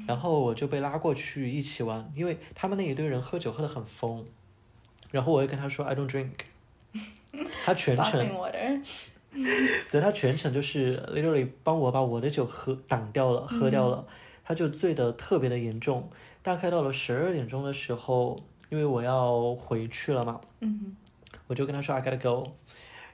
[0.08, 4.24] 然后我就被拉过去一起玩，因为他们那一堆人喝酒喝得很疯，
[5.12, 6.32] 然后我又跟他说 I don't drink，
[7.66, 8.34] 他全程。
[9.86, 14.08] 所以他全程就是 literally 帮我把我的酒喝挡掉了，喝掉了，
[14.46, 16.10] 他就醉得特别的严重。
[16.42, 20.96] 大概到了十二点钟的时候，因为我要回去了嘛，嗯
[21.50, 22.54] 我就跟他说 I gotta go。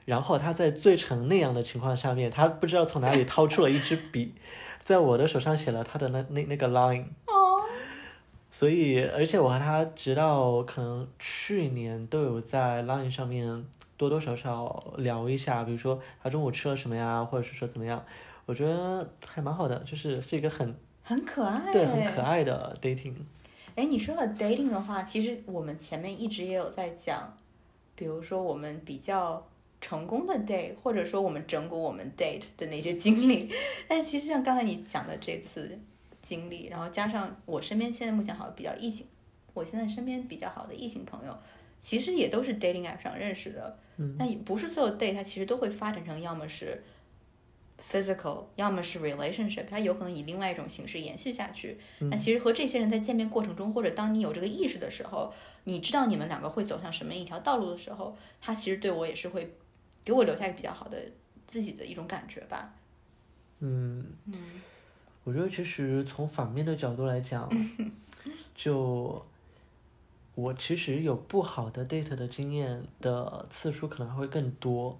[0.04, 4.34] 然后他在醉成那样的情况下面，他不知道从哪里掏出了一支笔，
[4.78, 7.06] 在我的手上写了他的那那那个 line。
[7.26, 7.64] 哦，
[8.52, 13.66] 所以，而且我和他直到可能去年都有在 Line 上面
[13.96, 18.04] 多多少少聊一下，比如说他中午吃了什么呀，或者是说怎么样，
[18.46, 20.72] 我觉得还蛮好的，就是是一个很
[21.02, 21.72] 很可爱。
[21.72, 22.22] 对很可。
[22.22, 23.14] 爱的 dating。
[23.74, 27.36] 哎，你说了 dating 的话，其实我们前面一直也有在讲，
[27.96, 29.44] 比如说我们比较
[29.80, 33.50] 成功的 date，或者说我们整蛊我们 date 的那些经历。
[33.88, 35.76] 但其实像刚才你讲的这次
[36.22, 39.06] 经历，然后加上我身边现在目前好比较异性，
[39.54, 41.36] 我现在身边比较好的异性朋友，
[41.80, 43.78] 其实也都是 dating app 上认识的。
[43.96, 46.82] 嗯，但也不是所有 date 它其实都会发展成要么是
[47.88, 51.78] physical，要么是 relationship，它有可能以另外一种形式延续下去。
[52.00, 55.32] 那其实和这些人在见面过程中，或者当你有这个意识的时候，
[55.64, 59.54] 你知道你们两个会走向什么一条道路的时候，他其实对我也是会
[60.04, 60.98] 给我留下一个比较好的
[61.46, 62.74] 自己的一种感觉吧。
[63.60, 64.34] 嗯，嗯
[65.24, 67.48] 我觉得其实从反面的角度来讲，
[68.54, 69.24] 就
[70.34, 74.98] 我其实有不好的 date 的经验的次数可能还会更多，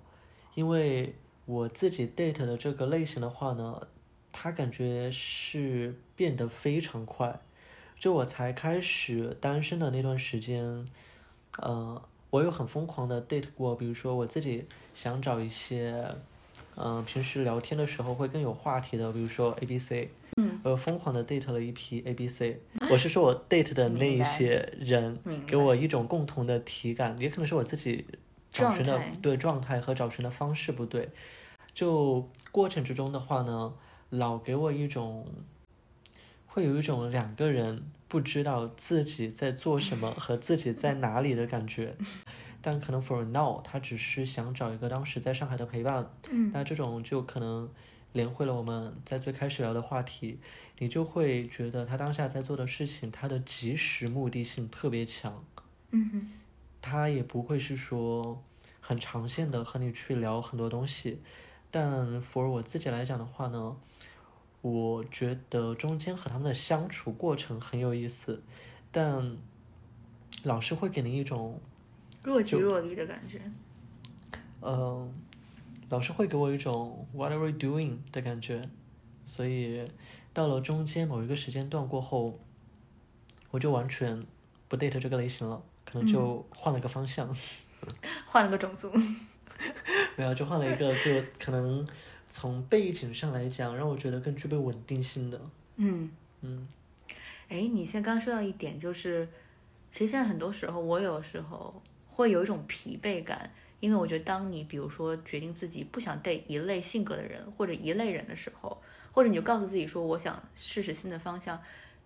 [0.55, 1.15] 因为
[1.47, 3.87] 我自己 date 的这个类型的话呢，
[4.33, 7.41] 他感觉是变得非常快。
[7.99, 10.85] 就我才开始单身的那段时间，
[11.59, 16.05] 呃，我有很疯狂的 date 过，比如说我自己想找一些，
[16.75, 28.05] 嗯、平时聊天的时候会更有话题的，比如说 A B C，嗯，我疯狂的 date 了一批 A B C，我是说我 date 的那一些人给我一种共同的体感，也可能是我自己
[28.65, 31.11] 找寻的状对状态和找寻的方式不对，
[31.75, 33.75] 就过程之中的话呢，
[34.11, 35.27] 老给我一种。
[36.49, 41.95] 会有一种两个人不知道自己在做什么和自己在哪里的感觉，
[42.63, 46.51] 但可能 for now 他只是想找一个当时在上海的陪伴，嗯。
[46.55, 47.69] 那这种就可能
[48.15, 50.41] 连会了我们在最开始聊的话题，
[50.79, 55.45] 你就会觉得他当下在做的事情，他的及时目的性特别强，
[55.91, 56.29] 嗯哼
[56.89, 58.41] 他也不会是说
[58.81, 61.21] 很长线的和你去聊很多东西，
[61.69, 63.77] 但 for 我自己来讲的话呢，
[64.63, 68.41] 我觉得中间和他们的相处过程很有意思，
[68.93, 69.37] 但
[70.45, 71.61] 老师会给你一种
[72.23, 73.43] 若即若离的感觉。
[74.61, 75.09] 呃，
[75.89, 78.69] 老师会给我一种 What are we doing 的感觉，
[79.25, 79.85] 所以
[80.33, 82.39] 到了中间某一个时间段过后，
[83.51, 84.25] 我就完全
[84.69, 85.61] 不 date 这个类型了，
[85.91, 87.35] 可能就换了个方向，
[88.29, 88.93] 换了个种族。
[90.17, 91.87] 没有就换了一个，就可能
[92.29, 95.41] 从背景上来讲，让我觉得更具备稳定性的，
[95.77, 96.11] 嗯。
[96.43, 96.69] 嗯
[97.49, 99.27] 哎，你现在刚刚说到一点，就是
[99.91, 101.81] 其实现在很多时候，我有时候
[102.11, 108.77] 会有一种疲惫感，因为我觉得当你比如说决定自己不想 date 一类性格的人或者一类人的时候，
[109.13, 111.59] 或者你就告诉自己说我想试试新的方向，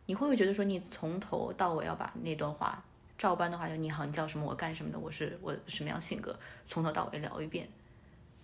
[0.07, 2.85] 你会不会觉得说你从头到尾要把那段话
[3.21, 6.35] 照搬的话，就你好，你叫什么，我干什么的，我是我什么样性格，
[6.67, 7.69] 从头到尾聊一遍。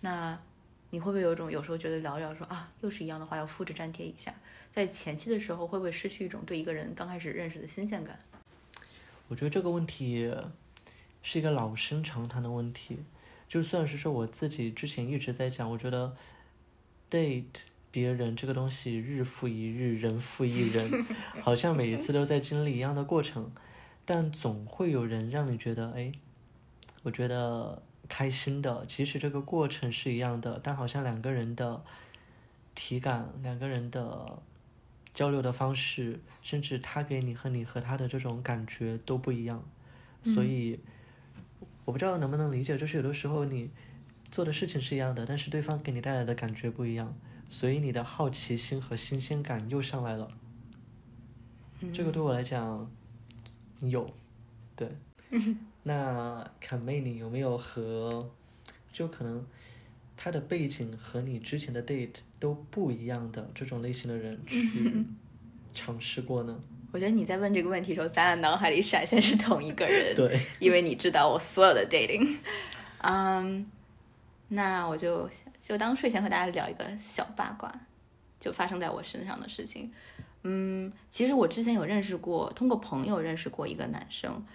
[0.01, 0.37] 那
[0.91, 4.31] 你会不会有一种有时候觉得聊聊说啊，又是一样的话要复制粘贴一下？
[4.71, 8.19] 在前期的时候会不会失去一种对一个人刚开始认识的新鲜感？
[9.27, 10.31] 我觉得这个问题
[11.23, 12.99] 是一个老生常谈的问题。
[13.47, 16.15] 就算是说我自己之前一直在讲，我觉得
[17.09, 21.03] date 别人这个东西日复一日，人复一人，
[21.41, 23.51] 好像每一次都在经历一样的过程，
[24.07, 26.11] 但总会有人让你觉得，哎，
[27.03, 28.85] 我觉得开心的。
[28.85, 31.83] 即使这个过程是一样的，但好像两个人的
[32.73, 34.39] 体感，两个人的
[35.13, 39.63] 交流的方式，甚至他给你和你和他的这种感觉都不一样，
[40.23, 40.79] 所以。
[41.85, 43.69] 我不知道能不能理解，就是有的时候你
[44.29, 47.15] 做的事情是一样的，但是对方给你带来的感觉不一样，
[47.49, 50.27] 所以你的好奇心和新鲜感又上来了。
[51.93, 52.91] 这个对我来讲
[53.81, 54.09] 有，
[54.75, 54.89] 对。
[55.83, 58.29] 那坎妹，你有没有和
[58.91, 59.45] 就可能
[60.15, 65.05] 他的背景和你之前的 date 都不一样的这种类型的人去
[65.73, 66.59] 尝试过呢？
[66.91, 72.37] 我觉得你在问这个问题的时候，咱俩脑海里闪现是同一个人，对，因为你知道我所有的 dating，
[72.99, 73.69] 嗯，
[74.47, 75.29] 那我就
[75.61, 77.73] 就当睡前和大家聊一个小八卦，
[78.39, 79.91] 就发生在我身上的事情。
[80.43, 84.45] 嗯，其实我之前有认识过，通过朋友认识过一个男生，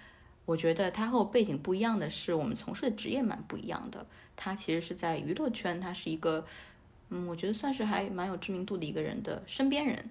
[0.44, 4.06] 我觉得他和我背景不一样的是，我们从事的职业蛮不一样的。
[4.36, 6.44] 他其实是在娱乐圈，他是一个，
[7.10, 10.10] 嗯，我觉得算是还蛮有知名度的一个人的身边人，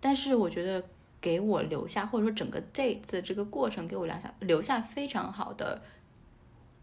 [0.00, 0.84] 但是我觉得。
[1.22, 5.82] 给我留下，或者说整个 date 的这个过程给我留下留下非常好的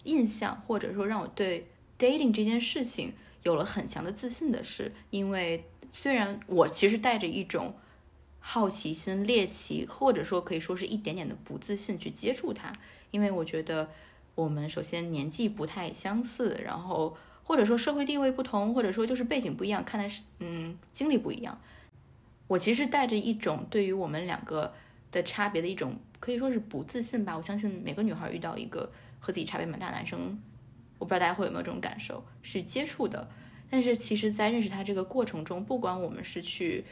[0.03, 7.73] 印象，或者说让我对 dating 这件事情有了很强的自信的是，因为虽然我其实带着一种
[8.49, 12.71] 好奇心、猎奇，或者说可以说是一点点的不自信去接触它，
[13.11, 13.89] 因为我觉得
[14.35, 21.59] 我们首先年纪不太相似，然后或者说社会地位不同，或者说就是背景不一样，看待是嗯经历不一样。
[22.47, 24.73] 我其实带着一种对于我们两个
[25.11, 27.35] 的差别的一种可以说是不自信吧。
[27.35, 28.89] 我相信每个女孩遇到一个
[29.19, 30.41] 和自己差别蛮大的男生，
[30.97, 33.29] 我不知道大家会有没有这种感受，是接触的。
[33.69, 36.85] 但是其实，在认识他这个过程中，不管我们是去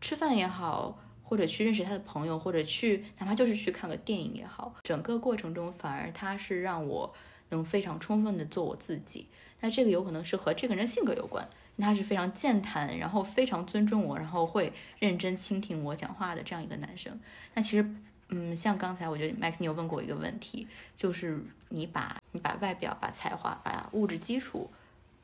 [0.00, 7.14] 吃饭也好，或者去认识他的朋友，或者去哪怕就是去看个电影也好，整个过程中反而他是让我
[7.50, 9.26] 能非常充分的做我自己。
[9.60, 11.48] 那这个有可能是和这个人性格有关。
[11.82, 17.18] 他是非常健谈，然后非常尊重我，然后会认真倾听我讲话的这样一个男生。
[17.54, 17.94] 那其实，
[18.28, 24.70] 嗯，像刚才我觉得 Max 你有问过我一个问题，就是你把你把外表、把才华、把物质基础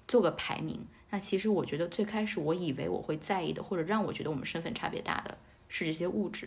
[0.08, 0.82] 做个排名。
[1.16, 6.46] 那其实我觉得最开始我以为我会在意的，或者让我觉得我们身份差别大的是这些物质，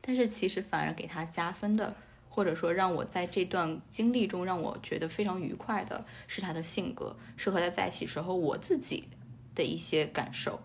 [0.00, 1.94] 但是其实反而给他加分的，
[2.28, 9.04] 或者说让我在这段经历中让我觉得非常愉快的是他的性格，是和他在一起时候我自己。
[9.52, 10.60] 的一些感受，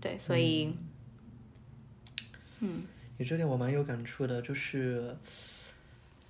[0.00, 0.74] 对，所以，
[2.60, 2.82] 嗯，
[3.18, 5.14] 你这点我蛮有感触的，就是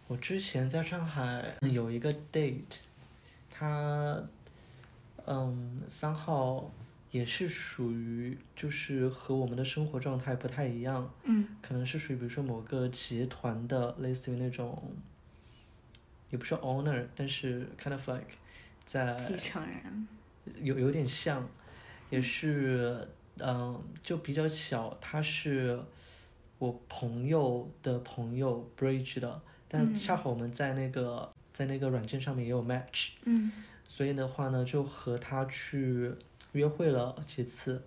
[0.08, 2.80] 我之前在上海有一个 date，
[3.48, 4.20] 他，
[5.26, 6.70] 嗯，三号
[7.10, 14.92] 也是属于就是和我们的生活状态不太一样，嗯，可能是属于比如说某个集团的，类似于那种，
[16.30, 18.30] 也不是 owner，但是 kind of like
[18.84, 20.08] 在继承人。
[20.60, 21.48] 有有点像，
[22.10, 23.08] 也是，
[23.38, 25.80] 嗯，就比较巧，他是
[26.58, 33.52] 我朋友的朋友 Bridge 的，但恰好我们在那个在那个软件上面也有 match，嗯，
[33.92, 36.10] 所以的话呢，就和他去
[36.52, 37.82] 约会了几次，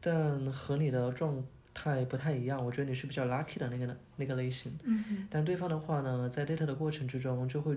[0.00, 1.44] 但和你的状
[1.74, 7.76] 态不太一样，我觉得你是比较 lucky 的那个那个类型，嗯但对方的话呢，在 date 的过程之中就会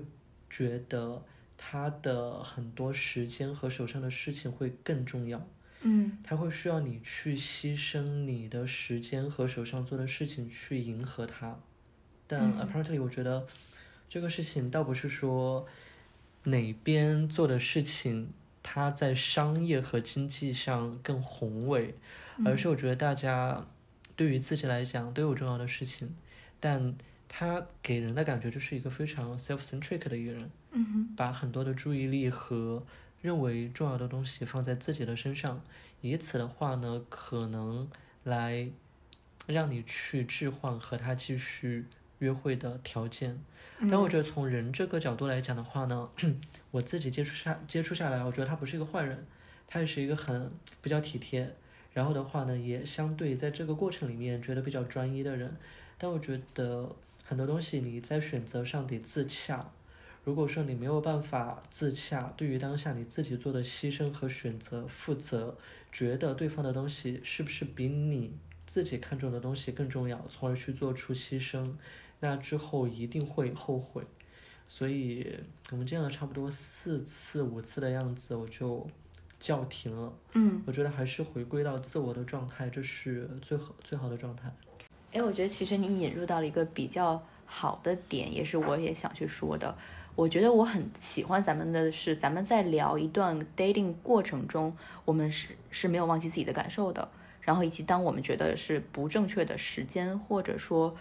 [0.49, 1.21] 觉得。
[1.55, 5.47] 他的很多时间和手上的事情会更重要，
[5.81, 11.57] 嗯，他会需要你去牺牲你的时间和手上做的事情去迎合他，
[12.27, 13.45] 但 apparently 我觉得
[14.09, 15.65] 这个事情倒不是说
[16.43, 18.31] 哪边做的事情
[18.61, 21.95] 他在商业和经济上更宏伟，
[22.45, 23.65] 而是我觉得大家
[24.15, 26.15] 对于自己来讲都有重要的事情，
[26.59, 26.95] 但。
[27.35, 30.51] 他给人的感觉就是一个非常 self-centric 的一个人，
[31.17, 32.85] 把很多的注意力和
[33.23, 35.63] 认为重要的东西放在自己的身上，
[36.01, 37.89] 以此的话呢，可能
[38.23, 38.69] 来
[39.47, 41.85] 让你去置换和他继续
[42.23, 43.39] 约会的条件。
[43.89, 46.09] 但我觉得从人这个角度来讲的话呢，
[46.71, 49.25] 我自己接触下接触下来，我觉得他不是一个坏人，
[49.67, 50.51] 他也是一个很
[50.81, 51.53] 比较体贴，
[51.93, 55.55] 然后的话呢，也相对在这个过程里面觉得比较专一的人。
[55.97, 56.95] 但我觉得。
[57.25, 59.71] 很多东西你在选择上得自洽。
[60.25, 65.57] 如果说你没有办法自洽，对于当下你自己做的牺牲和选择负责，
[65.89, 68.33] 觉得对方的东西是不是比你
[68.65, 71.71] 自己看重的东西更重要，从而去做出牺牲，
[72.23, 74.01] 那之后一定会后悔。
[74.65, 75.37] 所以
[75.71, 78.87] 我们见了差不多四次、五次的样子，我就
[79.37, 80.13] 叫停了。
[80.31, 84.49] 嗯，我觉得还是回归到自我的状态，这是最好最好的状态。
[85.11, 89.75] 哎，我觉得其实你引入到了一个比较好的点，也是我也想去说的。
[90.15, 97.07] 我觉得我很喜欢咱们的是，咱们在聊一段 dating 过程中，我们是是没有忘记自己的感受的。
[97.41, 100.95] 然后以及当我们觉得是不正确的时间，或者说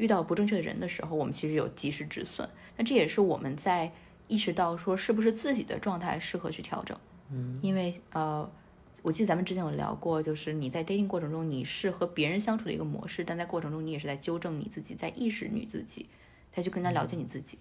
[0.00, 2.48] 遇到不正确的人的时候，我们其实有及时止损。
[2.78, 3.92] 那这也是我们在
[4.28, 6.98] 意识到说是不是自己的状态适合去调整。
[7.30, 8.50] 嗯，因为呃，
[9.02, 16.06] 我记得咱们之前有聊过，就是你在 dating 过程中你是和别人相处的一个模式，但在过程中你也是在纠正你自己，在意识你自己，
[16.50, 17.58] 再去更加了解你自己。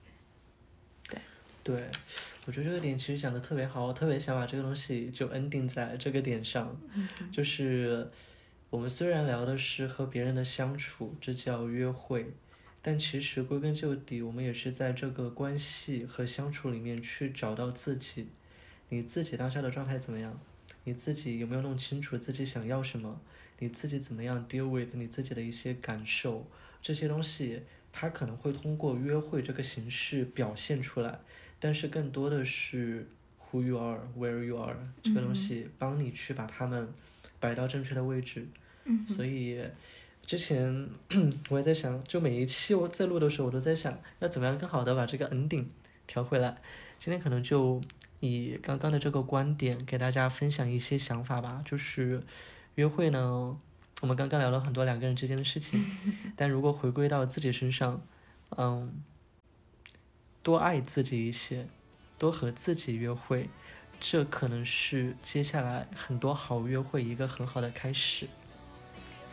[1.09, 1.19] 对，
[1.61, 1.89] 对
[2.45, 6.73] 我觉得这个点其实讲的特别好，我特别想把这个东西就 ending 在这个点上，
[7.31, 8.09] 就是
[8.71, 12.33] 我们虽然聊的是和别人的相处，这叫约会，
[12.83, 18.27] 但其实归根究底，我们也是在这个关系和相处里面去找到自己，
[18.89, 20.39] 你自己当下的状态怎么样？
[20.83, 23.19] 你自己有没有弄清楚自己想要什么？
[23.57, 26.45] 你自己怎么样 deal with 你自己的一些感受？
[26.79, 31.19] 这些东西，它可能会通过约会这个形式表现出来。
[31.59, 33.09] 但是更多的是
[33.51, 36.87] who you are, where you are 这个东西，帮你去把他们
[37.39, 38.47] 摆到正确的位置。
[38.85, 39.61] 嗯，所以
[40.25, 40.89] 之前
[41.49, 45.65] 我也在想，就每一期我在录的时候，我都在想要怎么样更好的把这个 ending
[46.07, 46.61] 调回来。
[46.97, 47.81] 今天可能就
[48.19, 51.61] 以刚刚的这个观点给大家分享一些想法吧。
[51.65, 52.23] 就是
[52.75, 53.57] 约会呢，
[54.01, 55.83] 我们刚刚聊了很多两个人之间的事情，
[56.35, 58.01] 但如果回归到自己身上，
[58.57, 59.01] 嗯。
[60.41, 61.67] 多爱自己一些，
[62.19, 63.49] 多和自己约会，
[63.99, 68.27] 这可能是接下来很多好约会一个很好的开始。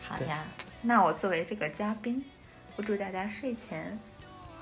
[0.01, 0.45] 好呀，
[0.81, 2.23] 那我作为这个嘉宾，
[2.77, 3.99] 我祝大家睡前，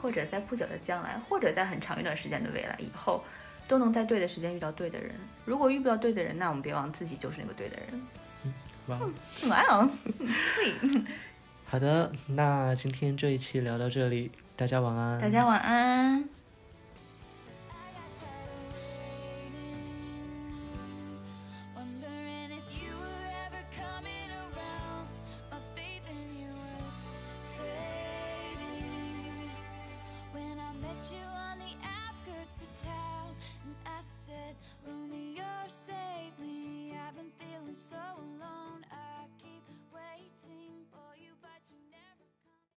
[0.02, 3.24] 或者在不久的将来，或者在很长一段时间的未来以后，
[3.68, 5.14] 都能在对的时间遇到对的人。
[5.46, 8.02] 如果遇不到对的人，那我们别忘自己就是那个对的人。
[8.44, 8.54] 嗯，
[8.88, 9.00] 哇，
[9.50, 11.06] 哇哦，sweet。
[11.66, 14.32] 好的，那今天这一期聊到这里。
[14.56, 15.20] 大家晚安。
[15.20, 16.28] 大家晚安。